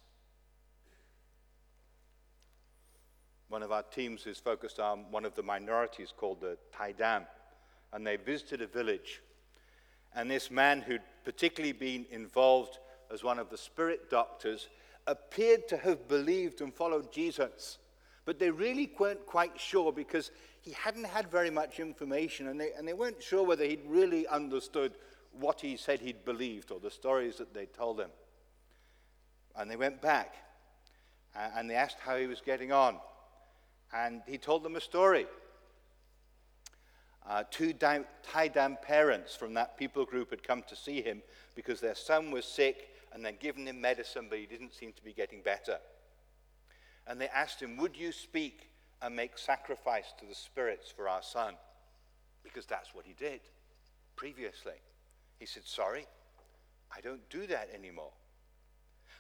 One 3.47 3.63
of 3.63 3.71
our 3.71 3.84
teams 3.84 4.28
is 4.28 4.38
focused 4.38 4.80
on 4.80 5.12
one 5.12 5.25
of 5.25 5.34
the 5.36 5.43
minorities 5.43 6.13
called 6.15 6.41
the 6.41 6.58
Thai 6.78 6.91
Dam, 6.91 7.25
and 7.93 8.06
they 8.06 8.15
visited 8.15 8.62
a 8.62 8.67
village. 8.67 9.21
And 10.15 10.30
this 10.30 10.49
man, 10.49 10.82
who'd 10.82 11.02
particularly 11.23 11.73
been 11.73 12.06
involved 12.12 12.80
as 13.12 13.23
one 13.23 13.39
of 13.39 13.49
the 13.49 13.58
spirit 13.58 14.10
doctors, 14.10 14.67
appeared 15.08 15.67
to 15.69 15.78
have 15.78 16.08
believed 16.08 16.62
and 16.62 16.73
followed 16.73 17.12
Jesus. 17.12 17.78
But 18.25 18.39
they 18.39 18.52
really 18.52 18.91
weren't 18.99 19.25
quite 19.25 19.60
sure 19.60 19.91
because 19.91 20.32
he 20.62 20.71
hadn't 20.71 21.06
had 21.06 21.32
very 21.32 21.49
much 21.49 21.80
information 21.80 22.47
and 22.47 22.60
they, 22.60 22.71
and 22.78 22.88
they 22.88 22.93
weren't 22.93 23.21
sure 23.23 23.43
whether 23.43 23.65
he'd 23.65 23.86
really 23.88 24.28
understood 24.28 24.93
what 25.32 25.62
he 25.62 25.78
said 25.78 25.99
he'd 25.99 26.25
believed 26.25 26.71
or 26.71 26.80
the 26.80 26.91
stories 26.91 27.38
that 27.38 27.54
they 27.54 27.65
told 27.65 27.99
him. 27.99 28.10
And 29.56 29.69
they 29.69 29.75
went 29.75 30.02
back 30.02 30.36
and 31.36 31.69
they 31.69 31.75
asked 31.75 31.97
how 31.99 32.17
he 32.17 32.28
was 32.28 32.41
getting 32.41 32.71
on. 32.71 32.97
And 33.93 34.21
he 34.28 34.38
told 34.38 34.63
them 34.63 34.75
a 34.75 34.82
story. 34.82 35.25
Uh, 37.30 37.44
two 37.52 37.74
Dam 37.74 38.06
parents 38.82 39.36
from 39.36 39.54
that 39.54 39.78
people 39.78 40.04
group 40.04 40.32
had 40.32 40.42
come 40.42 40.63
to 40.68 40.76
see 40.76 41.00
him 41.00 41.22
because 41.56 41.80
their 41.80 41.94
son 41.94 42.32
was 42.32 42.44
sick 42.44 42.89
and 43.13 43.24
they'd 43.24 43.39
given 43.39 43.68
him 43.68 43.80
medicine, 43.80 44.26
but 44.28 44.39
he 44.39 44.48
didn't 44.48 44.74
seem 44.74 44.94
to 44.94 45.04
be 45.04 45.13
getting 45.13 45.42
better. 45.42 45.78
And 47.06 47.22
they 47.22 47.28
asked 47.28 47.62
him, 47.62 47.78
Would 47.78 47.96
you 47.96 48.12
speak 48.12 48.72
and 49.02 49.15
make 49.15 49.38
sacrifice 49.38 50.12
to 50.20 50.26
the 50.26 50.34
spirits 50.34 50.92
for 50.92 51.08
our 51.08 51.22
son? 51.22 51.54
Because 52.44 52.65
that's 52.65 52.96
what 52.96 53.06
he 53.06 53.13
did 53.13 53.42
previously. 54.15 54.82
He 55.38 55.46
said, 55.46 55.65
Sorry, 55.65 56.08
I 56.96 57.00
don't 57.02 57.30
do 57.30 57.46
that 57.46 57.70
anymore. 57.74 58.12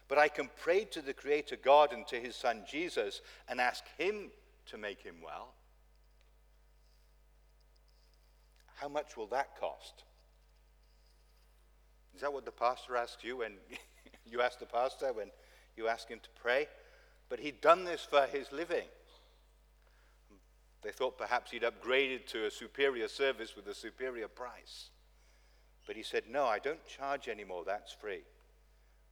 But 0.07 0.17
I 0.17 0.29
can 0.29 0.49
pray 0.59 0.85
to 0.85 1.03
the 1.03 1.13
Creator 1.13 1.57
God 1.63 1.93
and 1.93 2.07
to 2.07 2.19
his 2.19 2.35
son 2.35 2.63
Jesus 2.69 3.21
and 3.47 3.61
ask 3.61 3.83
him 3.99 4.31
to 4.65 4.77
make 4.79 5.03
him 5.03 5.17
well. 5.23 5.53
How 8.79 8.87
much 8.87 9.17
will 9.17 9.27
that 9.27 9.59
cost? 9.59 10.03
Is 12.15 12.21
that 12.21 12.31
what 12.31 12.45
the 12.45 12.51
pastor 12.51 12.95
asks 12.95 13.23
you 13.23 13.37
when 13.37 13.53
you 14.25 14.41
ask 14.41 14.59
the 14.59 14.65
pastor 14.65 15.11
when 15.11 15.31
you 15.75 15.87
ask 15.87 16.07
him 16.07 16.19
to 16.23 16.29
pray? 16.41 16.67
But 17.27 17.39
he'd 17.39 17.61
done 17.61 17.83
this 17.83 18.07
for 18.09 18.25
his 18.25 18.51
living. 18.51 18.87
They 20.81 20.91
thought 20.91 21.17
perhaps 21.17 21.51
he'd 21.51 21.63
upgraded 21.63 22.25
to 22.27 22.45
a 22.45 22.51
superior 22.51 23.09
service 23.09 23.55
with 23.55 23.67
a 23.67 23.75
superior 23.75 24.29
price. 24.29 24.89
But 25.85 25.97
he 25.97 26.03
said, 26.03 26.23
No, 26.29 26.45
I 26.45 26.59
don't 26.59 26.85
charge 26.87 27.27
anymore. 27.27 27.63
That's 27.65 27.91
free. 27.91 28.21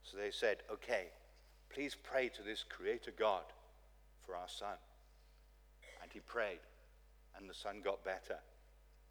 So 0.04 0.18
they 0.18 0.32
said, 0.32 0.58
Okay, 0.72 1.08
please 1.70 1.96
pray 2.02 2.30
to 2.30 2.42
this 2.42 2.64
Creator 2.64 3.12
God 3.20 3.44
for 4.26 4.36
our 4.36 4.48
son. 4.48 4.78
And 6.02 6.10
he 6.14 6.22
prayed, 6.22 6.60
and 7.38 7.50
the 7.50 7.54
son 7.54 7.82
got 7.84 8.06
better. 8.06 8.38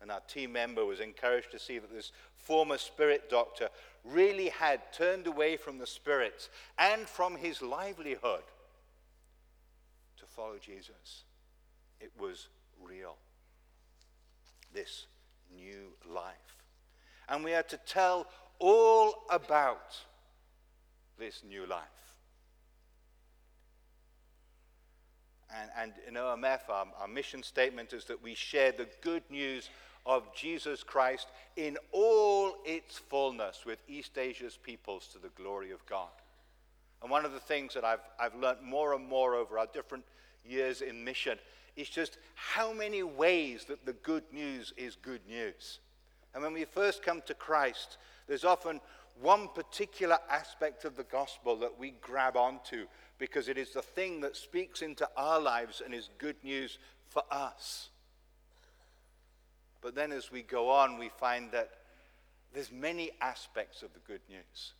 And 0.00 0.11
our 0.11 0.20
team 0.20 0.52
member 0.52 0.85
was 0.85 1.00
encouraged 1.00 1.50
to 1.52 1.59
see 1.59 1.78
that 1.78 1.92
this 1.92 2.12
former 2.37 2.78
spirit 2.78 3.30
doctor 3.30 3.68
really 4.04 4.48
had 4.48 4.92
turned 4.92 5.26
away 5.26 5.56
from 5.56 5.78
the 5.78 5.87
spirits 5.87 6.48
and 6.78 7.09
from 7.09 7.37
his 7.37 7.62
livelihood 7.62 8.42
to 10.18 10.26
follow 10.26 10.56
Jesus. 10.61 11.24
It 12.00 12.12
was 12.18 12.48
real. 12.82 13.16
This 14.72 15.06
new 15.56 15.92
life. 16.09 16.35
And 17.28 17.42
we 17.42 17.54
are 17.54 17.62
to 17.64 17.78
tell 17.78 18.26
all 18.59 19.24
about 19.30 19.96
this 21.18 21.42
new 21.48 21.66
life. 21.66 21.82
And, 25.54 25.70
and 25.78 25.92
in 26.06 26.14
OMF, 26.14 26.68
our, 26.68 26.87
our 27.00 27.09
mission 27.09 27.42
statement 27.42 27.92
is 27.92 28.04
that 28.06 28.22
we 28.22 28.35
share 28.35 28.72
the 28.72 28.88
good 29.00 29.22
news 29.30 29.70
of 30.07 30.33
Jesus 30.35 30.83
Christ 30.83 31.27
in 31.57 31.77
all 31.92 32.55
its 32.64 32.99
fullness 32.99 33.66
with 33.66 33.79
East 33.88 34.16
Asia's 34.16 34.57
peoples 34.57 35.09
to 35.12 35.19
the 35.19 35.31
glory 35.31 35.73
of 35.73 35.85
God. 35.87 36.09
And 37.03 37.11
one 37.11 37.25
of 37.25 37.33
the 37.33 37.40
things 37.40 37.75
that 37.75 37.85
I've, 37.85 38.01
I've 38.19 38.35
learned 38.35 38.62
more 38.62 38.95
and 38.95 39.07
more 39.07 39.35
over 39.35 39.59
our 39.59 39.66
different 39.66 40.05
years 40.45 40.81
in 40.81 41.05
mission 41.05 41.38
is 41.77 41.88
just 41.88 42.19
how 42.35 42.73
many 42.73 43.03
ways 43.03 43.66
that 43.66 43.85
the 43.85 43.92
good 43.92 44.25
news 44.33 44.73
is 44.77 44.97
good 44.97 45.21
news. 45.29 45.81
And 46.35 46.42
when 46.42 46.53
we 46.53 46.64
first 46.64 47.03
come 47.03 47.23
to 47.27 47.35
Christ, 47.35 47.99
there's 48.27 48.45
often 48.45 48.81
one 49.21 49.49
particular 49.55 50.19
aspect 50.31 50.85
of 50.85 50.97
the 50.97 51.05
gospel 51.05 51.57
that 51.57 51.79
we 51.79 51.95
grab 52.01 52.37
onto 52.37 52.87
because 53.19 53.49
it 53.49 53.59
is 53.59 53.71
the 53.71 53.83
thing 53.83 54.21
that 54.21 54.37
speaks 54.37 54.83
into 54.83 55.09
our 55.16 55.40
lives 55.40 55.83
and 55.85 55.95
is 55.95 56.11
good 56.19 56.37
news 56.45 56.79
for 57.09 57.23
us. 57.31 57.88
But 59.87 59.94
then 59.94 60.11
as 60.11 60.33
we 60.33 60.42
go 60.42 60.68
on, 60.68 60.99
we 60.99 61.11
find 61.11 61.53
that 61.53 61.70
there's 62.53 62.72
many 62.72 63.12
aspects 63.20 63.85
of 63.85 63.94
the 63.94 64.01
good 64.01 64.22
news. 64.29 64.72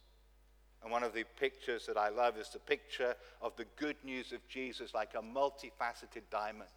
And 0.83 0.91
one 0.91 1.05
of 1.05 1.15
the 1.15 1.23
pictures 1.39 1.87
that 1.87 1.97
I 1.97 2.09
love 2.09 2.37
is 2.37 2.49
the 2.49 2.59
picture 2.59 3.15
of 3.41 3.55
the 3.55 3.67
good 3.77 3.95
news 4.03 4.33
of 4.33 4.41
Jesus 4.49 4.95
like 4.95 5.13
a 5.15 5.23
multifaceted 5.23 6.23
diamond. 6.29 6.71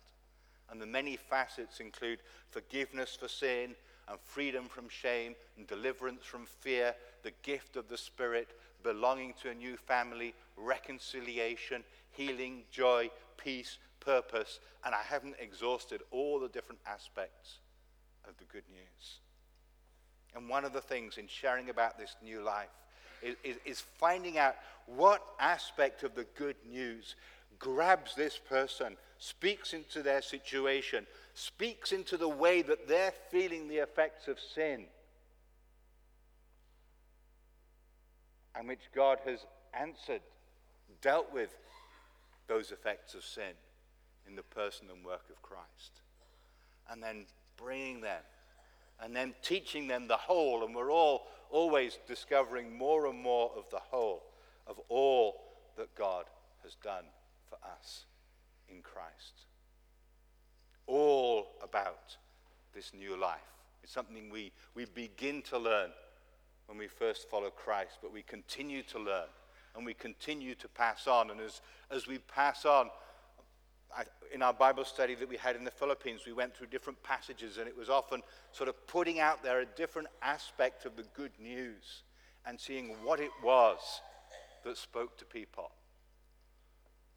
And 0.70 0.80
the 0.80 0.86
many 0.86 1.18
facets 1.18 1.80
include 1.80 2.20
forgiveness 2.52 3.18
for 3.20 3.28
sin 3.28 3.74
and 4.08 4.20
freedom 4.24 4.66
from 4.66 4.90
shame 4.90 5.34
and 5.58 5.66
deliverance 5.66 6.24
from 6.24 6.46
fear, 6.46 6.94
the 7.24 7.34
gift 7.42 7.78
of 7.78 7.90
the 7.90 7.98
Spirit, 7.98 8.50
belonging 8.84 9.34
to 9.42 9.50
a 9.50 9.56
new 9.56 9.76
family, 9.76 10.36
reconciliation, 10.56 11.84
healing, 12.12 12.62
joy, 12.70 13.10
peace, 13.38 13.80
purpose. 14.00 14.60
And 14.86 14.94
I 14.94 15.02
haven't 15.02 15.38
exhausted 15.40 16.04
all 16.12 16.40
the 16.40 16.50
different 16.50 16.82
aspects 16.86 17.58
of 18.30 18.38
the 18.38 18.46
good 18.46 18.64
news. 18.72 19.20
And 20.36 20.48
one 20.48 20.64
of 20.64 20.74
the 20.74 20.82
things 20.82 21.18
in 21.18 21.28
sharing 21.28 21.70
about 21.70 21.98
this 21.98 22.16
new 22.24 22.42
life 22.42 22.70
is, 23.22 23.36
is, 23.44 23.58
is 23.66 23.82
finding 23.98 24.38
out 24.38 24.56
what 24.86 25.22
aspect 25.40 26.04
of 26.04 26.16
the 26.16 26.26
good 26.38 26.56
news 26.70 27.16
grabs 27.58 28.16
this 28.16 28.38
person, 28.38 28.96
speaks 29.18 29.74
into 29.74 30.02
their 30.02 30.22
situation, 30.22 31.06
speaks 31.34 31.92
into 31.92 32.16
the 32.16 32.30
way 32.30 32.62
that 32.62 32.88
they're 32.88 33.14
feeling 33.30 33.68
the 33.68 33.78
effects 33.78 34.28
of 34.28 34.40
sin 34.40 34.86
and 38.56 38.68
which 38.68 38.92
God 38.94 39.20
has 39.26 39.46
answered, 39.74 40.22
dealt 41.02 41.34
with 41.34 41.50
those 42.48 42.72
effects 42.72 43.14
of 43.14 43.24
sin 43.24 43.54
in 44.28 44.36
the 44.36 44.44
person 44.44 44.88
and 44.94 45.06
work 45.06 45.26
of 45.30 45.42
Christ. 45.42 46.02
And 46.92 47.02
then 47.02 47.26
bringing 47.62 48.02
them 48.02 48.22
and 49.02 49.16
then 49.16 49.34
teaching 49.42 49.88
them 49.88 50.08
the 50.08 50.18
whole. 50.18 50.64
And 50.64 50.76
we're 50.76 50.92
all 50.92 51.28
always 51.50 51.98
discovering 52.08 52.78
more 52.78 53.08
and 53.08 53.20
more 53.20 53.52
of 53.58 53.70
the 53.72 53.80
whole 53.80 54.24
of 54.68 54.80
all 54.90 55.42
that 55.78 55.94
God 55.96 56.26
has 56.64 56.76
done 56.76 57.06
for 57.50 57.58
us 57.78 58.06
in 58.70 58.82
Christ. 58.82 59.46
All 60.86 61.48
about 61.64 62.18
this 62.74 62.92
new 62.94 63.20
life. 63.20 63.40
It's 63.84 63.94
something 63.94 64.30
we, 64.30 64.52
we 64.76 64.86
begin 64.86 65.42
to 65.44 65.58
learn 65.58 65.90
when 66.68 66.78
we 66.78 66.88
first 66.88 67.28
follow 67.30 67.50
Christ, 67.50 67.98
but 68.02 68.14
we 68.14 68.22
continue 68.22 68.84
to 68.84 69.00
learn 69.00 69.28
and 69.76 69.86
we 69.86 69.94
continue 69.94 70.56
to 70.56 70.68
pass 70.68 71.08
on. 71.08 71.32
And 71.32 71.40
as, 71.40 71.62
as 71.90 72.08
we 72.08 72.20
pass 72.20 72.66
on, 72.66 72.90
In 74.34 74.42
our 74.44 74.54
Bible 74.54 74.86
study 74.86 75.16
that 75.16 75.28
we 75.28 75.38
had 75.38 75.56
in 75.56 75.64
the 75.64 75.72
Philippines, 75.72 76.22
we 76.26 76.34
went 76.34 76.56
through 76.56 76.68
different 76.68 77.02
passages, 77.04 77.58
and 77.58 77.68
it 77.68 77.76
was 77.76 77.90
often 77.90 78.22
sort 78.52 78.70
of 78.70 78.88
putting 78.88 79.20
out 79.20 79.44
there 79.44 79.62
a 79.62 79.66
different 79.66 80.08
aspect 80.22 80.86
of 80.86 80.96
the 80.96 81.06
good 81.16 81.32
news 81.40 82.04
and 82.46 82.60
seeing 82.60 82.90
what 83.04 83.20
it 83.20 83.32
was 83.44 83.80
that 84.64 84.78
spoke 84.78 85.18
to 85.18 85.26
people. 85.26 85.72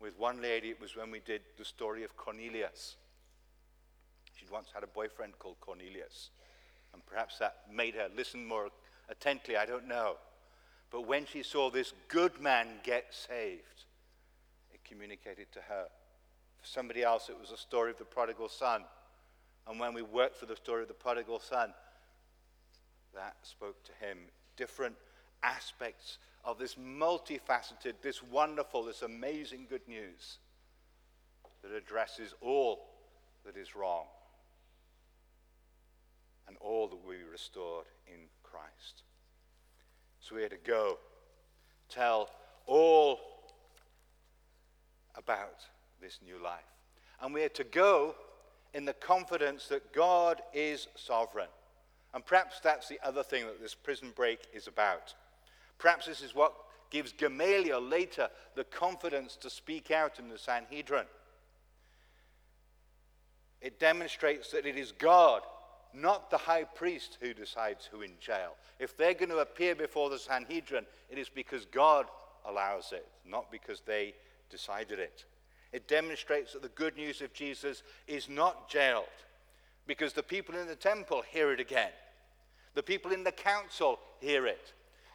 With 0.00 0.18
one 0.18 0.40
lady, 0.40 0.70
it 0.70 0.80
was 0.80 0.96
when 0.96 1.10
we 1.10 1.20
did 1.20 1.42
the 1.58 1.64
story 1.64 2.02
of 2.02 2.16
Cornelius. 2.16 2.96
She'd 4.34 4.50
once 4.50 4.68
had 4.74 4.82
a 4.82 4.88
boyfriend 4.88 5.38
called 5.38 5.60
Cornelius, 5.60 6.30
and 6.92 7.04
perhaps 7.06 7.38
that 7.38 7.56
made 7.72 7.94
her 7.94 8.08
listen 8.16 8.44
more 8.44 8.70
attentively, 9.08 9.56
I 9.56 9.66
don't 9.66 9.86
know. 9.86 10.16
But 10.90 11.06
when 11.06 11.26
she 11.26 11.42
saw 11.42 11.70
this 11.70 11.92
good 12.08 12.40
man 12.40 12.66
get 12.82 13.06
saved, 13.10 13.84
it 14.72 14.82
communicated 14.84 15.52
to 15.52 15.60
her. 15.60 15.86
For 16.62 16.68
somebody 16.68 17.02
else, 17.02 17.28
it 17.28 17.38
was 17.38 17.50
a 17.50 17.56
story 17.56 17.90
of 17.90 17.98
the 17.98 18.04
prodigal 18.04 18.48
son. 18.48 18.84
And 19.68 19.78
when 19.78 19.94
we 19.94 20.02
worked 20.02 20.36
for 20.36 20.46
the 20.46 20.56
story 20.56 20.82
of 20.82 20.88
the 20.88 20.94
prodigal 20.94 21.40
son, 21.40 21.74
that 23.14 23.36
spoke 23.42 23.82
to 23.84 23.92
him. 24.04 24.18
Different 24.56 24.94
aspects 25.42 26.18
of 26.44 26.58
this 26.58 26.76
multifaceted, 26.76 27.94
this 28.00 28.22
wonderful, 28.22 28.84
this 28.84 29.02
amazing 29.02 29.66
good 29.68 29.86
news 29.88 30.38
that 31.62 31.72
addresses 31.72 32.34
all 32.40 32.88
that 33.44 33.56
is 33.56 33.74
wrong 33.74 34.06
and 36.48 36.56
all 36.60 36.88
that 36.88 37.06
we 37.06 37.16
restored 37.30 37.86
in 38.06 38.20
Christ. 38.42 39.02
So 40.20 40.36
we 40.36 40.42
had 40.42 40.50
to 40.52 40.56
go, 40.56 40.98
tell 41.88 42.30
all 42.66 43.20
about 45.16 45.66
this 46.02 46.18
new 46.24 46.42
life. 46.42 46.60
And 47.20 47.32
we 47.32 47.44
are 47.44 47.48
to 47.50 47.64
go 47.64 48.14
in 48.74 48.84
the 48.84 48.92
confidence 48.92 49.68
that 49.68 49.92
God 49.92 50.42
is 50.52 50.88
sovereign. 50.96 51.48
And 52.14 52.24
perhaps 52.24 52.60
that's 52.60 52.88
the 52.88 53.00
other 53.02 53.22
thing 53.22 53.46
that 53.46 53.60
this 53.60 53.74
prison 53.74 54.12
break 54.14 54.40
is 54.52 54.66
about. 54.66 55.14
Perhaps 55.78 56.06
this 56.06 56.20
is 56.20 56.34
what 56.34 56.52
gives 56.90 57.12
Gamaliel 57.12 57.80
later 57.80 58.28
the 58.54 58.64
confidence 58.64 59.36
to 59.36 59.48
speak 59.48 59.90
out 59.90 60.18
in 60.18 60.28
the 60.28 60.38
Sanhedrin. 60.38 61.06
It 63.62 63.80
demonstrates 63.80 64.50
that 64.50 64.66
it 64.66 64.76
is 64.76 64.92
God 64.92 65.42
not 65.94 66.30
the 66.30 66.38
high 66.38 66.64
priest 66.64 67.18
who 67.20 67.34
decides 67.34 67.86
who 67.86 68.02
in 68.02 68.12
jail. 68.20 68.56
If 68.78 68.96
they're 68.96 69.14
going 69.14 69.28
to 69.28 69.38
appear 69.38 69.74
before 69.74 70.10
the 70.10 70.18
Sanhedrin, 70.18 70.86
it 71.10 71.18
is 71.18 71.28
because 71.28 71.66
God 71.66 72.06
allows 72.46 72.92
it, 72.92 73.06
not 73.26 73.50
because 73.50 73.80
they 73.80 74.14
decided 74.50 74.98
it. 74.98 75.24
It 75.72 75.88
demonstrates 75.88 76.52
that 76.52 76.62
the 76.62 76.68
good 76.68 76.96
news 76.96 77.22
of 77.22 77.32
Jesus 77.32 77.82
is 78.06 78.28
not 78.28 78.68
jailed 78.68 79.06
because 79.86 80.12
the 80.12 80.22
people 80.22 80.56
in 80.56 80.66
the 80.66 80.76
temple 80.76 81.22
hear 81.30 81.52
it 81.52 81.60
again. 81.60 81.90
The 82.74 82.82
people 82.82 83.12
in 83.12 83.24
the 83.24 83.32
council 83.32 83.98
hear 84.20 84.46
it. 84.46 84.72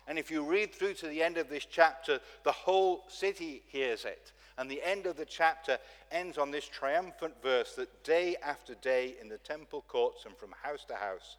And 0.07 0.17
if 0.17 0.31
you 0.31 0.43
read 0.43 0.73
through 0.73 0.95
to 0.95 1.07
the 1.07 1.21
end 1.21 1.37
of 1.37 1.49
this 1.49 1.65
chapter, 1.65 2.19
the 2.43 2.51
whole 2.51 3.03
city 3.07 3.63
hears 3.67 4.05
it. 4.05 4.31
And 4.57 4.71
the 4.71 4.81
end 4.81 5.05
of 5.05 5.17
the 5.17 5.25
chapter 5.25 5.77
ends 6.11 6.37
on 6.37 6.49
this 6.49 6.67
triumphant 6.67 7.35
verse 7.43 7.75
that 7.75 8.03
day 8.03 8.35
after 8.43 8.73
day 8.75 9.15
in 9.21 9.29
the 9.29 9.37
temple 9.37 9.83
courts 9.87 10.25
and 10.25 10.35
from 10.35 10.53
house 10.63 10.85
to 10.85 10.95
house, 10.95 11.37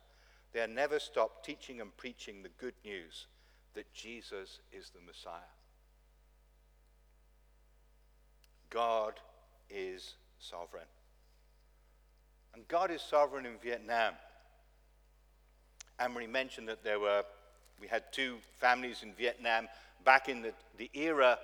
they 0.52 0.60
are 0.60 0.68
never 0.68 0.98
stopped 0.98 1.44
teaching 1.44 1.80
and 1.80 1.96
preaching 1.96 2.42
the 2.42 2.50
good 2.60 2.74
news 2.84 3.26
that 3.74 3.92
Jesus 3.92 4.60
is 4.72 4.90
the 4.90 5.00
Messiah. 5.04 5.57
God 8.70 9.14
is 9.70 10.14
sovereign. 10.38 10.84
And 12.54 12.66
God 12.68 12.90
is 12.90 13.02
sovereign 13.02 13.46
in 13.46 13.58
Vietnam. 13.62 14.14
Anne-Marie 15.98 16.26
mentioned 16.26 16.68
that 16.68 16.84
there 16.84 17.00
were, 17.00 17.24
we 17.80 17.88
had 17.88 18.12
two 18.12 18.36
families 18.60 19.02
in 19.02 19.12
Vietnam 19.14 19.68
back 20.04 20.28
in 20.28 20.42
the, 20.42 20.52
the 20.76 20.90
era 20.94 21.38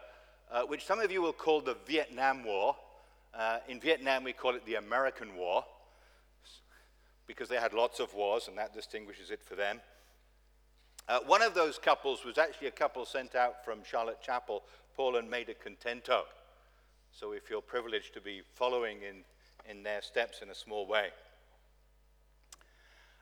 uh, 0.50 0.62
which 0.62 0.84
some 0.84 1.00
of 1.00 1.10
you 1.10 1.22
will 1.22 1.32
call 1.32 1.60
the 1.60 1.76
Vietnam 1.87 2.44
War. 2.44 2.76
Uh, 3.37 3.58
in 3.68 3.80
Vietnam, 3.80 4.22
we 4.22 4.32
call 4.32 4.54
it 4.54 4.64
the 4.64 4.76
American 4.76 5.34
War 5.37 5.64
because 7.26 7.48
they 7.48 7.56
had 7.56 7.72
lots 7.72 8.00
of 8.00 8.12
wars, 8.14 8.48
and 8.48 8.58
that 8.58 8.74
distinguishes 8.74 9.30
it 9.30 9.42
for 9.42 9.54
them. 9.54 9.80
Uh, 11.08 11.18
one 11.26 11.42
of 11.42 11.54
those 11.54 11.78
couples 11.78 12.24
was 12.24 12.38
actually 12.38 12.68
a 12.68 12.72
couple 12.72 13.04
sent 13.04 13.34
out 13.34 13.64
from 13.64 13.78
Charlotte 13.82 14.22
Chapel, 14.22 14.62
Paul 14.94 15.16
and 15.16 15.28
Maida 15.28 15.54
Contento. 15.54 16.22
So 17.16 17.31
we 17.31 17.38
feel 17.38 17.62
privileged 17.62 18.12
to 18.14 18.20
be 18.20 18.42
following 18.55 18.98
in, 19.09 19.22
in 19.70 19.85
their 19.85 20.03
steps 20.03 20.42
in 20.42 20.50
a 20.50 20.55
small 20.55 20.85
way. 20.85 21.11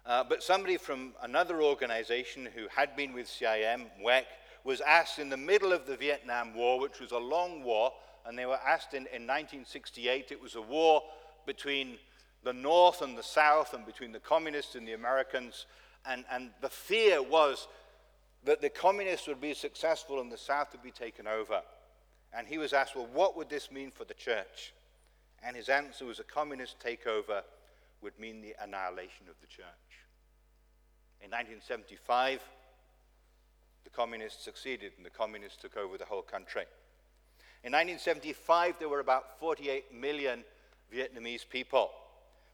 Uh, 0.06 0.24
but 0.26 0.42
somebody 0.42 0.78
from 0.78 1.12
another 1.22 1.62
organization 1.62 2.48
who 2.54 2.68
had 2.74 2.96
been 2.96 3.12
with 3.12 3.26
CIM, 3.26 3.84
WEC, 4.02 4.24
was 4.64 4.80
asked 4.80 5.18
in 5.18 5.28
the 5.28 5.36
middle 5.36 5.74
of 5.74 5.86
the 5.86 5.94
Vietnam 5.94 6.54
War, 6.54 6.80
which 6.80 7.00
was 7.00 7.12
a 7.12 7.18
long 7.18 7.64
war, 7.64 7.92
and 8.24 8.38
they 8.38 8.46
were 8.46 8.58
asked 8.66 8.94
in, 8.94 9.02
in 9.08 9.26
1968. 9.26 10.32
It 10.32 10.40
was 10.40 10.54
a 10.54 10.62
war 10.62 11.02
between 11.44 11.98
the 12.44 12.54
North 12.54 13.02
and 13.02 13.16
the 13.16 13.22
South, 13.22 13.74
and 13.74 13.84
between 13.84 14.12
the 14.12 14.20
communists 14.20 14.74
and 14.74 14.88
the 14.88 14.94
Americans. 14.94 15.66
And, 16.06 16.24
and 16.32 16.48
the 16.62 16.70
fear 16.70 17.22
was 17.22 17.68
that 18.44 18.62
the 18.62 18.70
communists 18.70 19.28
would 19.28 19.40
be 19.40 19.52
successful 19.52 20.18
and 20.18 20.32
the 20.32 20.38
South 20.38 20.72
would 20.72 20.82
be 20.82 20.90
taken 20.90 21.26
over. 21.26 21.60
And 22.34 22.46
he 22.46 22.58
was 22.58 22.72
asked, 22.72 22.96
well, 22.96 23.08
what 23.12 23.36
would 23.36 23.50
this 23.50 23.70
mean 23.70 23.90
for 23.90 24.04
the 24.04 24.14
church? 24.14 24.72
And 25.42 25.56
his 25.56 25.68
answer 25.68 26.04
was 26.06 26.18
a 26.18 26.24
communist 26.24 26.76
takeover 26.78 27.42
would 28.00 28.18
mean 28.18 28.40
the 28.40 28.54
annihilation 28.62 29.28
of 29.28 29.40
the 29.40 29.46
church. 29.46 29.66
In 31.20 31.30
1975, 31.30 32.42
the 33.84 33.90
communists 33.90 34.44
succeeded 34.44 34.92
and 34.96 35.04
the 35.04 35.10
communists 35.10 35.60
took 35.60 35.76
over 35.76 35.98
the 35.98 36.04
whole 36.04 36.22
country. 36.22 36.64
In 37.64 37.72
1975, 37.72 38.76
there 38.78 38.88
were 38.88 39.00
about 39.00 39.38
48 39.38 39.94
million 39.94 40.42
Vietnamese 40.92 41.48
people. 41.48 41.90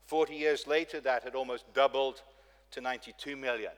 40 0.07 0.35
years 0.35 0.67
later, 0.67 1.01
that 1.01 1.23
had 1.23 1.35
almost 1.35 1.73
doubled 1.73 2.23
to 2.73 2.81
92 2.81 3.37
million. 3.37 3.73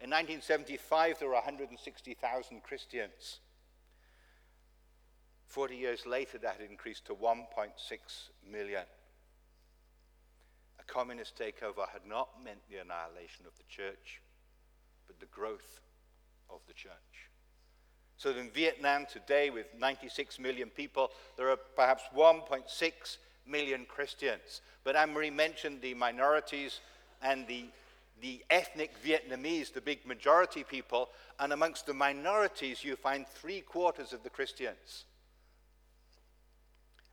In 0.00 0.10
1975, 0.10 1.18
there 1.18 1.28
were 1.28 1.34
160,000 1.34 2.62
Christians. 2.62 3.40
40 5.46 5.76
years 5.76 6.06
later, 6.06 6.38
that 6.38 6.60
had 6.60 6.70
increased 6.70 7.06
to 7.06 7.14
1.6 7.14 7.70
million. 8.50 8.82
A 10.80 10.84
communist 10.84 11.38
takeover 11.38 11.88
had 11.92 12.06
not 12.08 12.28
meant 12.44 12.60
the 12.68 12.76
annihilation 12.76 13.46
of 13.46 13.56
the 13.56 13.64
church, 13.68 14.20
but 15.06 15.18
the 15.20 15.26
growth 15.26 15.80
of 16.50 16.60
the 16.66 16.74
church. 16.74 16.92
So 18.16 18.30
in 18.30 18.50
Vietnam 18.50 19.06
today, 19.10 19.50
with 19.50 19.66
96 19.78 20.38
million 20.38 20.70
people, 20.70 21.10
there 21.36 21.50
are 21.50 21.56
perhaps 21.56 22.02
1.6 22.16 23.18
million 23.46 23.84
Christians. 23.86 24.62
But 24.84 24.96
Marie 25.10 25.30
mentioned 25.30 25.82
the 25.82 25.94
minorities 25.94 26.80
and 27.22 27.46
the, 27.46 27.66
the 28.20 28.42
ethnic 28.50 28.92
Vietnamese, 29.04 29.72
the 29.72 29.80
big 29.80 30.06
majority 30.06 30.64
people, 30.64 31.10
and 31.38 31.52
amongst 31.52 31.86
the 31.86 31.94
minorities, 31.94 32.82
you 32.82 32.96
find 32.96 33.26
three 33.26 33.60
quarters 33.60 34.12
of 34.12 34.22
the 34.22 34.30
Christians. 34.30 35.04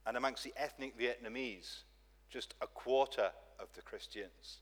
And 0.05 0.17
amongst 0.17 0.43
the 0.43 0.53
ethnic 0.57 0.97
Vietnamese, 0.99 1.83
just 2.29 2.55
a 2.61 2.67
quarter 2.67 3.31
of 3.59 3.67
the 3.75 3.81
Christians. 3.81 4.59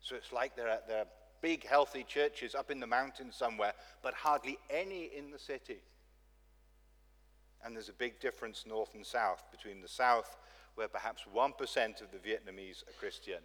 So 0.00 0.16
it's 0.16 0.32
like 0.32 0.56
there 0.56 0.68
are, 0.68 1.00
are 1.00 1.06
big, 1.40 1.66
healthy 1.66 2.04
churches 2.04 2.54
up 2.54 2.70
in 2.70 2.80
the 2.80 2.86
mountains 2.86 3.36
somewhere, 3.36 3.74
but 4.02 4.14
hardly 4.14 4.58
any 4.70 5.10
in 5.16 5.30
the 5.30 5.38
city. 5.38 5.78
And 7.64 7.74
there's 7.74 7.88
a 7.88 7.94
big 7.94 8.20
difference 8.20 8.64
north 8.66 8.94
and 8.94 9.04
south 9.04 9.44
between 9.50 9.80
the 9.80 9.88
south, 9.88 10.36
where 10.74 10.88
perhaps 10.88 11.24
1% 11.34 12.00
of 12.00 12.10
the 12.12 12.18
Vietnamese 12.18 12.82
are 12.88 12.92
Christian, 12.98 13.40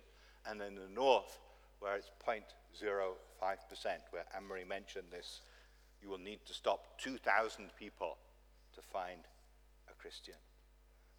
and 0.48 0.60
then 0.62 0.76
the 0.76 0.94
north, 0.94 1.40
where 1.80 1.96
it's 1.96 2.12
0.05%, 2.26 2.44
where 4.12 4.24
Anne 4.36 4.48
Marie 4.48 4.64
mentioned 4.64 5.08
this, 5.12 5.42
You 6.02 6.10
will 6.10 6.20
need 6.20 6.40
to 6.46 6.54
stop 6.54 7.00
2,000 7.00 7.72
people 7.78 8.18
to 8.76 8.82
find 8.82 9.22
a 9.90 9.94
Christian. 10.00 10.36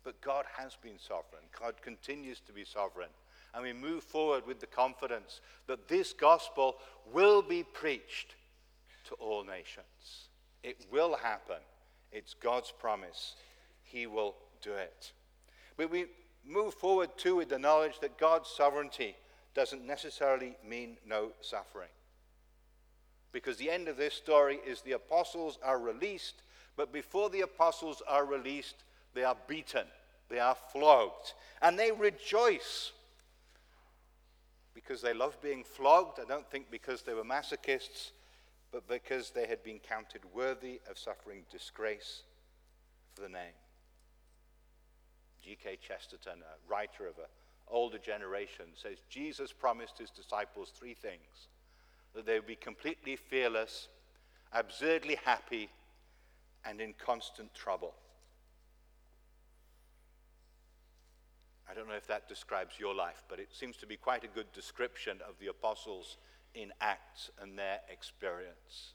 But 0.04 0.20
God 0.20 0.44
has 0.56 0.76
been 0.80 0.98
sovereign. 0.98 1.42
God 1.58 1.74
continues 1.82 2.40
to 2.40 2.52
be 2.52 2.64
sovereign. 2.64 3.08
And 3.54 3.62
we 3.62 3.72
move 3.72 4.02
forward 4.02 4.46
with 4.46 4.60
the 4.60 4.66
confidence 4.66 5.40
that 5.66 5.88
this 5.88 6.12
gospel 6.12 6.76
will 7.12 7.40
be 7.40 7.62
preached 7.62 8.34
to 9.08 9.14
all 9.14 9.44
nations. 9.44 10.28
It 10.62 10.86
will 10.90 11.16
happen. 11.16 11.62
It's 12.12 12.34
God's 12.34 12.70
promise. 12.70 13.36
He 13.82 14.06
will 14.06 14.34
do 14.62 14.72
it. 14.72 15.12
But 15.76 15.90
we 15.90 16.06
move 16.44 16.74
forward 16.74 17.10
too 17.16 17.36
with 17.36 17.48
the 17.48 17.58
knowledge 17.58 18.00
that 18.00 18.18
God's 18.18 18.48
sovereignty 18.48 19.16
doesn't 19.54 19.86
necessarily 19.86 20.56
mean 20.66 20.96
no 21.06 21.30
suffering. 21.40 21.88
Because 23.32 23.56
the 23.56 23.70
end 23.70 23.88
of 23.88 23.96
this 23.96 24.14
story 24.14 24.58
is 24.66 24.80
the 24.80 24.92
apostles 24.92 25.58
are 25.62 25.78
released, 25.78 26.42
but 26.76 26.92
before 26.92 27.30
the 27.30 27.40
apostles 27.40 28.02
are 28.08 28.24
released, 28.24 28.84
they 29.14 29.24
are 29.24 29.36
beaten, 29.46 29.86
they 30.28 30.38
are 30.38 30.56
flogged, 30.72 31.34
and 31.62 31.78
they 31.78 31.92
rejoice 31.92 32.92
because 34.74 35.00
they 35.00 35.14
love 35.14 35.40
being 35.40 35.64
flogged. 35.64 36.18
I 36.20 36.24
don't 36.24 36.50
think 36.50 36.70
because 36.70 37.02
they 37.02 37.14
were 37.14 37.24
masochists, 37.24 38.10
but 38.72 38.86
because 38.88 39.30
they 39.30 39.46
had 39.46 39.62
been 39.62 39.78
counted 39.78 40.22
worthy 40.34 40.80
of 40.90 40.98
suffering 40.98 41.44
disgrace 41.50 42.22
for 43.14 43.22
the 43.22 43.28
name. 43.28 43.54
G.K. 45.44 45.78
Chesterton, 45.86 46.40
a 46.42 46.70
writer 46.70 47.06
of 47.06 47.18
an 47.18 47.24
older 47.68 47.98
generation, 47.98 48.66
says 48.74 48.98
Jesus 49.08 49.52
promised 49.52 49.98
his 49.98 50.10
disciples 50.10 50.72
three 50.74 50.94
things 50.94 51.48
that 52.14 52.26
they 52.26 52.34
would 52.34 52.46
be 52.46 52.56
completely 52.56 53.16
fearless, 53.16 53.88
absurdly 54.52 55.18
happy, 55.24 55.68
and 56.64 56.80
in 56.80 56.94
constant 56.94 57.52
trouble. 57.54 57.94
I 61.68 61.74
don't 61.74 61.88
know 61.88 61.94
if 61.94 62.06
that 62.08 62.28
describes 62.28 62.78
your 62.78 62.94
life, 62.94 63.24
but 63.28 63.40
it 63.40 63.48
seems 63.52 63.76
to 63.78 63.86
be 63.86 63.96
quite 63.96 64.24
a 64.24 64.28
good 64.28 64.52
description 64.52 65.18
of 65.26 65.38
the 65.40 65.46
apostles 65.46 66.18
in 66.54 66.72
Acts 66.80 67.30
and 67.40 67.58
their 67.58 67.80
experience. 67.88 68.94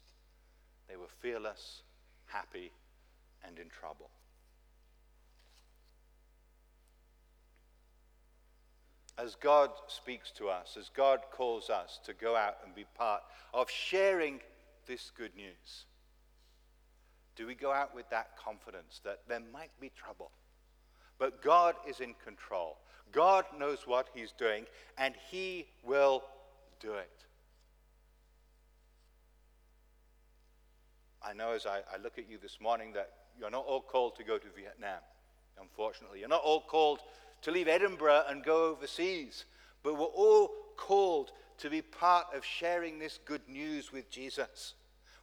They 0.88 0.96
were 0.96 1.08
fearless, 1.20 1.84
happy, 2.28 2.72
and 3.44 3.58
in 3.58 3.70
trouble. 3.70 4.12
as 9.20 9.36
God 9.36 9.72
speaks 9.88 10.32
to 10.32 10.48
us, 10.48 10.78
as 10.80 10.90
God 10.90 11.20
calls 11.32 11.70
us 11.70 12.00
to 12.06 12.14
go 12.14 12.36
out 12.36 12.58
and 12.64 12.74
be 12.74 12.86
part 12.98 13.22
of 13.54 13.70
sharing 13.70 14.40
this 14.88 15.12
good 15.16 15.36
news, 15.36 15.86
do 17.36 17.46
we 17.46 17.56
go 17.56 17.72
out 17.72 17.94
with 17.94 18.10
that 18.10 18.38
confidence 18.38 19.02
that 19.04 19.22
there 19.28 19.42
might 19.52 19.72
be 19.80 19.92
trouble? 19.96 20.32
But 21.20 21.44
God 21.44 21.76
is 21.88 22.00
in 22.00 22.16
control. 22.26 22.78
God 23.12 23.46
knows 23.58 23.86
what 23.86 24.08
He's 24.14 24.32
doing, 24.32 24.66
and 24.98 25.14
He 25.30 25.68
will 25.84 26.24
do 26.80 26.94
it. 26.94 27.12
I 31.22 31.34
know 31.34 31.52
as 31.52 31.66
I, 31.66 31.80
I 31.94 32.02
look 32.02 32.18
at 32.18 32.30
you 32.30 32.38
this 32.42 32.60
morning 32.62 32.94
that 32.94 33.12
you're 33.38 33.52
not 33.52 33.66
all 33.66 33.82
called 33.82 34.16
to 34.16 34.24
go 34.24 34.38
to 34.38 34.48
Vietnam, 34.56 35.02
unfortunately. 35.60 36.20
You're 36.20 36.30
not 36.30 36.42
all 36.42 36.62
called 36.62 37.00
to 37.42 37.52
leave 37.52 37.68
Edinburgh 37.68 38.24
and 38.30 38.44
go 38.44 38.66
overseas. 38.68 39.46
But 39.84 39.98
we're 39.98 40.06
all 40.06 40.52
called 40.78 41.32
to 41.60 41.70
be 41.70 41.82
part 41.82 42.28
of 42.34 42.46
sharing 42.46 43.00
this 43.00 43.20
good 43.26 43.48
news 43.48 43.92
with 43.92 44.10
Jesus. 44.10 44.76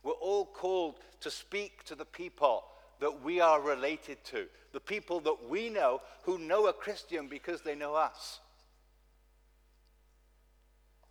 We're 0.02 0.12
all 0.12 0.44
called 0.44 0.98
to 1.20 1.30
speak 1.30 1.84
to 1.84 1.94
the 1.94 2.04
people 2.04 2.64
that 3.00 3.22
we 3.22 3.40
are 3.40 3.60
related 3.60 4.24
to, 4.24 4.46
the 4.72 4.80
people 4.80 5.20
that 5.20 5.48
we 5.48 5.68
know 5.68 6.00
who 6.22 6.38
know 6.38 6.66
a 6.66 6.72
Christian 6.72 7.28
because 7.28 7.62
they 7.62 7.74
know 7.74 7.94
us. 7.94 8.40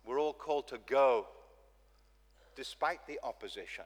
We're 0.04 0.20
all 0.20 0.32
called 0.32 0.68
to 0.68 0.78
go 0.86 1.26
despite 2.54 3.06
the 3.06 3.18
opposition. 3.22 3.84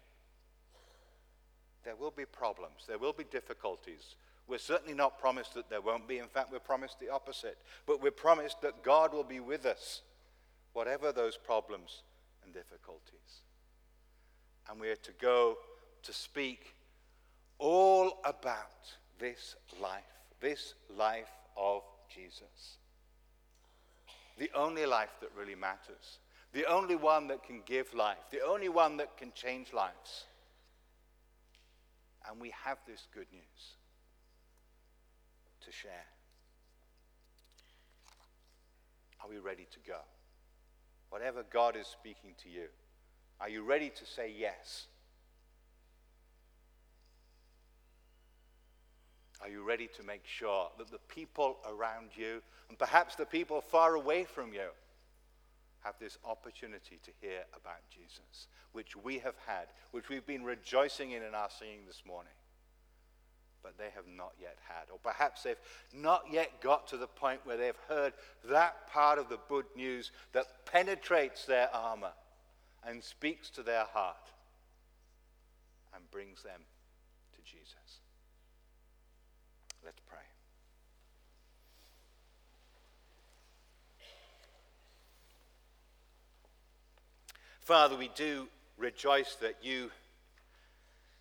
There 1.84 1.96
will 1.96 2.10
be 2.10 2.26
problems, 2.26 2.84
there 2.86 2.98
will 2.98 3.12
be 3.12 3.24
difficulties. 3.24 4.16
We're 4.46 4.58
certainly 4.58 4.94
not 4.94 5.20
promised 5.20 5.54
that 5.54 5.70
there 5.70 5.80
won't 5.80 6.08
be. 6.08 6.18
In 6.18 6.26
fact, 6.26 6.50
we're 6.50 6.58
promised 6.58 6.98
the 6.98 7.08
opposite. 7.08 7.56
But 7.86 8.02
we're 8.02 8.10
promised 8.10 8.60
that 8.62 8.82
God 8.82 9.12
will 9.12 9.22
be 9.22 9.38
with 9.38 9.64
us, 9.64 10.02
whatever 10.72 11.12
those 11.12 11.36
problems 11.36 12.02
and 12.44 12.52
difficulties. 12.52 13.44
And 14.68 14.80
we 14.80 14.88
are 14.90 14.96
to 14.96 15.12
go 15.20 15.58
to 16.02 16.12
speak 16.12 16.74
all 17.60 18.18
about 18.24 18.90
this 19.20 19.54
life, 19.80 20.02
this 20.40 20.74
life 20.96 21.30
of 21.56 21.82
Jesus. 22.12 22.78
The 24.38 24.50
only 24.54 24.86
life 24.86 25.10
that 25.20 25.30
really 25.38 25.54
matters, 25.54 26.18
the 26.52 26.64
only 26.64 26.96
one 26.96 27.28
that 27.28 27.44
can 27.44 27.60
give 27.66 27.92
life, 27.94 28.18
the 28.30 28.40
only 28.40 28.68
one 28.68 28.96
that 28.96 29.16
can 29.16 29.30
change 29.34 29.72
lives. 29.72 30.24
And 32.28 32.40
we 32.40 32.52
have 32.64 32.78
this 32.86 33.06
good 33.14 33.26
news 33.32 33.74
to 35.64 35.72
share? 35.72 36.06
Are 39.22 39.28
we 39.28 39.38
ready 39.38 39.66
to 39.70 39.78
go? 39.86 39.98
Whatever 41.10 41.44
God 41.52 41.76
is 41.76 41.86
speaking 41.86 42.34
to 42.42 42.48
you, 42.48 42.66
are 43.40 43.48
you 43.48 43.62
ready 43.62 43.90
to 43.90 44.06
say 44.06 44.32
yes? 44.36 44.86
Are 49.42 49.48
you 49.48 49.62
ready 49.62 49.88
to 49.96 50.02
make 50.02 50.26
sure 50.26 50.68
that 50.78 50.90
the 50.90 50.98
people 51.08 51.58
around 51.66 52.10
you, 52.14 52.42
and 52.68 52.78
perhaps 52.78 53.14
the 53.14 53.26
people 53.26 53.60
far 53.60 53.94
away 53.94 54.24
from 54.24 54.52
you, 54.52 54.68
have 55.82 55.94
this 55.98 56.18
opportunity 56.26 57.00
to 57.02 57.10
hear 57.20 57.40
about 57.58 57.80
Jesus, 57.90 58.48
which 58.72 58.96
we 58.96 59.18
have 59.20 59.36
had, 59.46 59.66
which 59.92 60.10
we've 60.10 60.26
been 60.26 60.44
rejoicing 60.44 61.12
in 61.12 61.22
in 61.22 61.34
our 61.34 61.48
singing 61.48 61.86
this 61.86 62.02
morning? 62.06 62.32
but 63.62 63.76
they 63.78 63.90
have 63.94 64.06
not 64.06 64.32
yet 64.40 64.56
had. 64.68 64.84
Or 64.90 64.98
perhaps 65.02 65.42
they've 65.42 65.60
not 65.92 66.24
yet 66.30 66.60
got 66.60 66.86
to 66.88 66.96
the 66.96 67.06
point 67.06 67.40
where 67.44 67.56
they've 67.56 67.74
heard 67.88 68.12
that 68.48 68.88
part 68.88 69.18
of 69.18 69.28
the 69.28 69.38
good 69.48 69.66
news 69.76 70.12
that 70.32 70.46
penetrates 70.66 71.44
their 71.46 71.68
armor 71.74 72.12
and 72.86 73.02
speaks 73.02 73.50
to 73.50 73.62
their 73.62 73.84
heart 73.84 74.30
and 75.94 76.10
brings 76.10 76.42
them 76.42 76.60
to 77.34 77.42
Jesus. 77.42 78.00
Let's 79.84 80.00
pray. 80.08 80.18
Father, 87.70 87.96
we 87.96 88.10
do 88.16 88.48
rejoice 88.78 89.36
that 89.36 89.54
you 89.62 89.92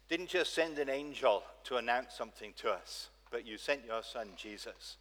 didn't 0.09 0.29
just 0.29 0.51
send 0.51 0.79
an 0.79 0.89
angel 0.89 1.43
to 1.65 1.77
announce 1.77 2.15
something 2.15 2.53
to 2.57 2.71
us, 2.71 3.09
but 3.29 3.45
you 3.45 3.55
sent 3.55 3.85
your 3.85 4.01
son 4.01 4.29
Jesus 4.35 4.97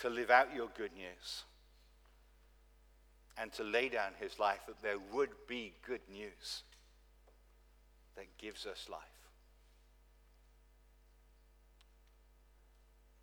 to 0.00 0.08
live 0.08 0.30
out 0.30 0.54
your 0.56 0.70
good 0.78 0.94
news 0.96 1.44
and 3.36 3.52
to 3.52 3.62
lay 3.62 3.90
down 3.90 4.12
his 4.18 4.38
life 4.38 4.60
that 4.66 4.80
there 4.80 4.96
would 5.12 5.28
be 5.46 5.74
good 5.86 6.00
news 6.10 6.62
that 8.16 8.38
gives 8.38 8.64
us 8.64 8.88
life. 8.90 9.02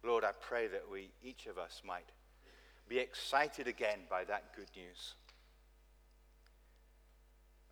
Lord, 0.03 0.23
I 0.23 0.33
pray 0.39 0.67
that 0.67 0.83
we, 0.91 1.09
each 1.23 1.47
of 1.47 1.57
us, 1.57 1.81
might 1.83 2.11
be 2.87 2.99
excited 2.99 3.67
again 3.67 4.01
by 4.07 4.23
that 4.25 4.55
good 4.55 4.69
news 4.75 5.15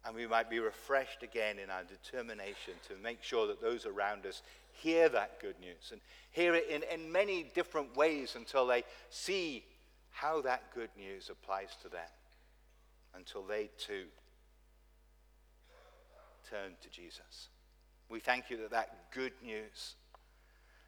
and 0.07 0.15
we 0.15 0.25
might 0.25 0.49
be 0.49 0.59
refreshed 0.59 1.21
again 1.21 1.59
in 1.59 1.69
our 1.69 1.83
determination 1.83 2.73
to 2.87 2.95
make 3.03 3.21
sure 3.21 3.45
that 3.45 3.61
those 3.61 3.85
around 3.85 4.25
us 4.25 4.41
hear 4.71 5.09
that 5.09 5.41
good 5.41 5.59
news 5.59 5.91
and 5.91 5.99
hear 6.31 6.55
it 6.55 6.69
in, 6.69 6.81
in 6.83 7.11
many 7.11 7.51
different 7.53 7.93
ways 7.97 8.35
until 8.35 8.65
they 8.65 8.85
see 9.09 9.65
how 10.11 10.41
that 10.41 10.63
good 10.73 10.89
news 10.97 11.29
applies 11.29 11.75
to 11.81 11.89
them, 11.89 12.09
until 13.15 13.43
they 13.43 13.69
too 13.77 14.05
turn 16.49 16.71
to 16.81 16.89
Jesus. 16.89 17.49
We 18.09 18.21
thank 18.21 18.49
you 18.49 18.55
that 18.57 18.71
that 18.71 19.11
good 19.13 19.33
news 19.43 19.95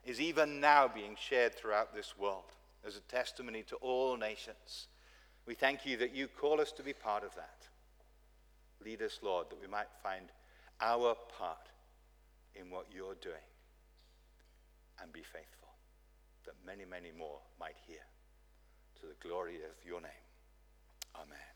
is 0.05 0.21
even 0.21 0.61
now 0.61 0.87
being 0.87 1.17
shared 1.19 1.55
throughout 1.55 1.93
this 1.93 2.17
world 2.17 2.53
as 2.87 2.95
a 2.95 3.01
testimony 3.01 3.63
to 3.63 3.75
all 3.77 4.15
nations. 4.15 4.87
We 5.45 5.55
thank 5.55 5.85
you 5.85 5.97
that 5.97 6.15
you 6.15 6.29
call 6.29 6.61
us 6.61 6.71
to 6.73 6.83
be 6.83 6.93
part 6.93 7.25
of 7.25 7.35
that. 7.35 7.68
Lead 8.83 9.01
us, 9.01 9.19
Lord, 9.21 9.47
that 9.49 9.59
we 9.61 9.67
might 9.67 9.89
find 10.01 10.25
our 10.81 11.15
part 11.37 11.69
in 12.55 12.69
what 12.69 12.87
you're 12.93 13.15
doing 13.21 13.49
and 15.01 15.11
be 15.11 15.21
faithful, 15.21 15.69
that 16.45 16.55
many, 16.65 16.85
many 16.85 17.11
more 17.17 17.39
might 17.59 17.75
hear 17.87 18.03
to 18.99 19.07
the 19.07 19.27
glory 19.27 19.55
of 19.55 19.85
your 19.85 20.01
name. 20.01 20.25
Amen. 21.15 21.48